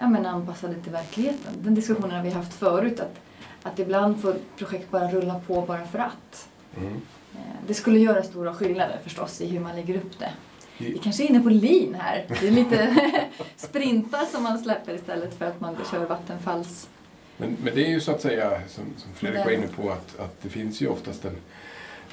ja, 0.00 0.08
men 0.08 0.26
anpassade 0.26 0.74
till 0.74 0.92
verkligheten. 0.92 1.52
Den 1.56 1.74
diskussionen 1.74 2.10
har 2.10 2.22
vi 2.22 2.30
haft 2.30 2.54
förut. 2.54 3.00
Att, 3.00 3.14
att 3.62 3.78
ibland 3.78 4.22
får 4.22 4.34
projekt 4.58 4.90
bara 4.90 5.08
rulla 5.10 5.40
på 5.46 5.60
bara 5.60 5.84
för 5.84 5.98
att. 5.98 6.48
Mm. 6.76 6.92
Eh, 7.34 7.38
Det 7.66 7.74
skulle 7.74 7.98
göra 7.98 8.22
stora 8.22 8.54
skillnader 8.54 8.98
förstås 9.04 9.40
i 9.40 9.46
hur 9.46 9.60
man 9.60 9.76
lägger 9.76 9.96
upp 9.96 10.18
det. 10.18 10.30
Vi 10.78 10.94
I, 10.94 10.98
kanske 10.98 11.24
är 11.24 11.28
inne 11.28 11.40
på 11.40 11.48
lean 11.48 11.94
här. 11.94 12.26
Det 12.40 12.46
är 12.48 12.50
lite 12.50 12.96
sprintar 13.56 14.24
som 14.24 14.42
man 14.42 14.58
släpper 14.58 14.94
istället 14.94 15.34
för 15.38 15.44
att 15.44 15.60
man 15.60 15.76
kör 15.90 16.06
vattenfalls... 16.06 16.88
men, 17.36 17.56
men 17.62 17.74
det 17.74 17.86
är 17.86 17.90
ju 17.90 18.00
så 18.00 18.10
att 18.10 18.20
säga, 18.20 18.60
som, 18.68 18.84
som 18.96 19.12
Fredrik 19.14 19.44
var 19.44 19.52
inne 19.52 19.68
på, 19.68 19.90
att, 19.90 20.20
att 20.20 20.42
det 20.42 20.48
finns 20.48 20.80
ju 20.80 20.88
oftast 20.88 21.24
en, 21.24 21.36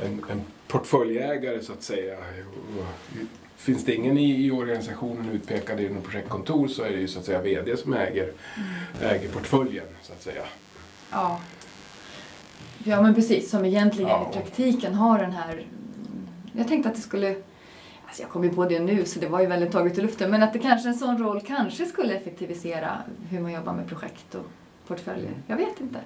en, 0.05 0.25
en 0.31 0.41
portföljägare 0.67 1.63
så 1.63 1.73
att 1.73 1.83
säga. 1.83 2.17
Och, 2.17 2.85
Finns 3.61 3.85
det 3.85 3.95
ingen 3.95 4.17
i, 4.17 4.45
i 4.45 4.51
organisationen 4.51 5.29
utpekad 5.29 5.79
inom 5.79 6.01
projektkontor 6.01 6.67
så 6.67 6.83
är 6.83 6.89
det 6.89 6.99
ju 6.99 7.07
så 7.07 7.19
att 7.19 7.25
säga 7.25 7.41
VD 7.41 7.77
som 7.77 7.93
äger, 7.93 8.31
äger 9.01 9.29
portföljen 9.29 9.85
så 10.01 10.13
att 10.13 10.21
säga. 10.21 10.43
Ja. 11.11 11.39
Ja 12.83 13.01
men 13.01 13.15
precis, 13.15 13.49
som 13.49 13.65
egentligen 13.65 14.09
Ja. 14.09 14.29
i 14.29 14.33
praktiken 14.33 14.93
har 14.93 15.19
den 15.19 15.31
här... 15.31 15.65
Jag 16.53 16.67
tänkte 16.67 16.89
att 16.89 16.95
det 16.95 17.01
skulle... 17.01 17.35
Alltså 18.11 18.23
jag 18.23 18.31
kom 18.31 18.43
ju 18.43 18.49
på 18.53 18.65
det 18.65 18.79
nu 18.79 19.05
så 19.05 19.19
det 19.19 19.27
var 19.27 19.39
ju 19.41 19.47
väldigt 19.47 19.71
taget 19.71 19.97
i 19.97 20.01
luften. 20.01 20.31
Men 20.31 20.43
att 20.43 20.53
det 20.53 20.59
kanske 20.59 20.89
en 20.89 20.95
sån 20.95 21.17
roll 21.23 21.41
kanske 21.41 21.85
skulle 21.85 22.13
effektivisera 22.13 22.97
hur 23.29 23.39
man 23.39 23.51
jobbar 23.51 23.73
med 23.73 23.87
projekt 23.87 24.35
och 24.35 24.45
portföljer. 24.87 25.31
Jag 25.47 25.57
vet 25.57 25.81
inte. 25.81 25.99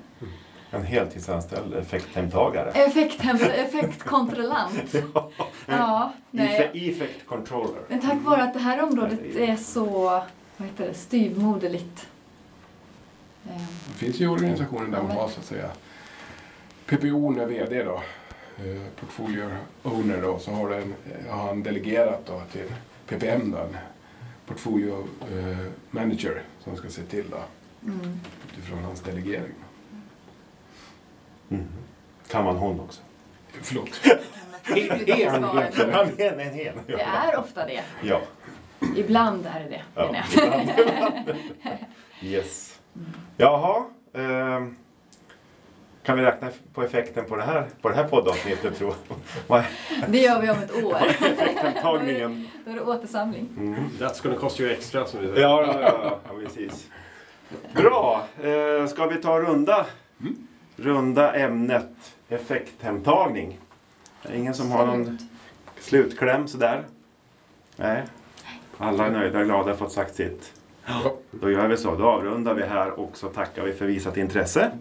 En 0.72 0.84
heltidsanställd 0.84 1.74
effekthemtagare. 1.74 2.72
Effekt, 2.72 3.22
effektkontrollant. 3.56 4.96
Ja, 5.68 6.14
nej. 6.32 6.72
Efe- 6.74 6.92
Effect 6.92 7.26
controller. 7.28 7.82
Men 7.88 8.02
tack 8.02 8.22
vare 8.22 8.44
att 8.44 8.54
det 8.54 8.60
här 8.60 8.84
området 8.84 9.20
är 9.36 9.56
så 9.56 9.86
vad 10.58 10.68
heter 10.68 10.88
det, 10.88 10.94
styvmoderligt. 10.94 12.08
Ehm, 13.50 13.58
Det 13.88 13.94
finns 13.98 14.20
ju 14.20 14.28
organisationer 14.28 14.88
där 14.88 14.98
Ja, 14.98 15.04
man 15.04 15.12
har 15.18 15.28
så 15.28 15.40
att 15.40 15.46
säga 15.46 15.70
PPO 16.86 17.40
är 17.40 17.46
VD 17.46 17.84
då, 17.84 18.02
eh, 18.58 18.82
Portfolio 19.00 19.50
Owner 19.84 20.22
då, 20.22 20.40
så 20.40 20.52
har, 20.52 20.70
den, 20.70 20.94
eh, 21.26 21.36
har 21.36 21.48
han 21.48 21.64
delegerat 21.64 22.26
då 22.26 22.42
till 22.52 22.74
PPM 23.08 23.52
då, 23.52 23.58
en 23.58 23.78
Portfolio 24.46 25.08
eh, 25.32 25.58
Manager 25.92 26.42
som 26.64 26.76
ska 26.76 26.90
se 26.90 27.02
till 27.02 27.30
då, 27.30 27.38
Mm. 27.84 28.20
utifrån 28.54 28.84
hans 28.84 29.02
delegering. 29.02 29.54
Mm. 31.50 31.64
Kan 32.28 32.44
man 32.46 32.56
hon 32.56 32.80
också? 32.80 33.02
Förlåt. 33.62 33.90
Han 34.64 34.78
är 36.18 36.40
en 36.40 36.54
hen. 36.54 36.76
Det 36.88 36.94
är 37.02 37.40
ofta 37.40 37.66
det. 37.66 37.82
Ja. 38.04 38.22
Ibland 38.96 39.46
är 39.46 39.60
det 39.60 39.70
det, 39.70 39.82
Ja, 39.96 40.16
ibland. 40.34 40.70
Yes. 42.22 42.80
Jaha. 43.38 43.86
ehm, 44.14 44.76
kan 46.06 46.18
vi 46.18 46.24
räkna 46.24 46.50
på 46.74 46.84
effekten 46.84 47.26
på 47.26 47.36
det 47.36 47.44
här, 47.44 47.68
på 47.82 47.90
det 47.90 47.96
här 47.96 48.04
poddavsnittet 48.08 48.78
tror 48.78 48.90
jag? 49.08 49.18
Vad 49.48 49.60
är 49.60 49.68
Det 50.08 50.18
gör 50.18 50.42
vi 50.42 50.50
om 50.50 50.58
ett 50.58 50.84
år. 50.84 50.96
effekthemtagningen? 51.20 52.48
Då 52.66 52.72
är 52.72 52.76
det 52.76 52.82
återsamling. 52.82 53.50
Mm. 53.58 53.76
That's 54.00 54.24
gonna 54.24 54.36
cost 54.38 54.60
you 54.60 54.72
extra 54.72 55.06
som 55.06 55.20
vi 55.22 55.28
säger. 55.28 55.42
Ja, 55.42 55.62
ja, 55.62 55.82
ja, 55.82 56.20
ja, 56.28 56.34
precis. 56.46 56.88
Bra. 57.76 58.28
Eh, 58.44 58.88
ska 58.88 59.06
vi 59.08 59.16
ta 59.22 59.40
runda? 59.40 59.86
Runda 60.76 61.34
ämnet 61.36 62.16
effekthemtagning. 62.30 63.60
Det 64.24 64.30
är 64.30 64.38
ingen 64.38 64.54
som 64.54 64.72
har 64.72 64.86
någon 64.86 65.06
Slut. 65.06 65.22
slutkläm 65.80 66.48
sådär? 66.48 66.84
Nej. 67.76 68.04
Alla 68.78 69.06
är 69.06 69.12
nöjda 69.12 69.40
och 69.40 69.46
glada, 69.46 69.76
fått 69.76 69.92
sagt 69.92 70.16
sitt. 70.16 70.54
Ja. 70.86 71.16
Då 71.32 71.52
gör 71.52 71.68
vi 71.68 71.78
så. 71.78 71.96
Då 71.96 72.06
avrundar 72.06 72.54
vi 72.54 72.64
här 72.64 73.00
och 73.00 73.18
så 73.18 73.28
tackar 73.28 73.64
vi 73.64 73.74
för 73.74 73.86
visat 73.86 74.18
intresse. 74.18 74.72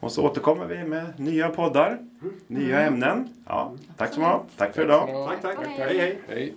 Och 0.00 0.12
så 0.12 0.24
återkommer 0.24 0.66
vi 0.66 0.84
med 0.84 1.06
nya 1.16 1.48
poddar, 1.48 1.98
nya 2.46 2.80
ämnen. 2.80 3.28
Ja, 3.46 3.72
tack 3.96 4.14
så 4.14 4.20
mycket. 4.20 4.56
Tack 4.56 4.74
för 4.74 4.84
idag. 4.84 5.28
Tack, 5.42 5.56
tack. 5.56 5.66
Hej. 5.66 6.18
Hej. 6.28 6.54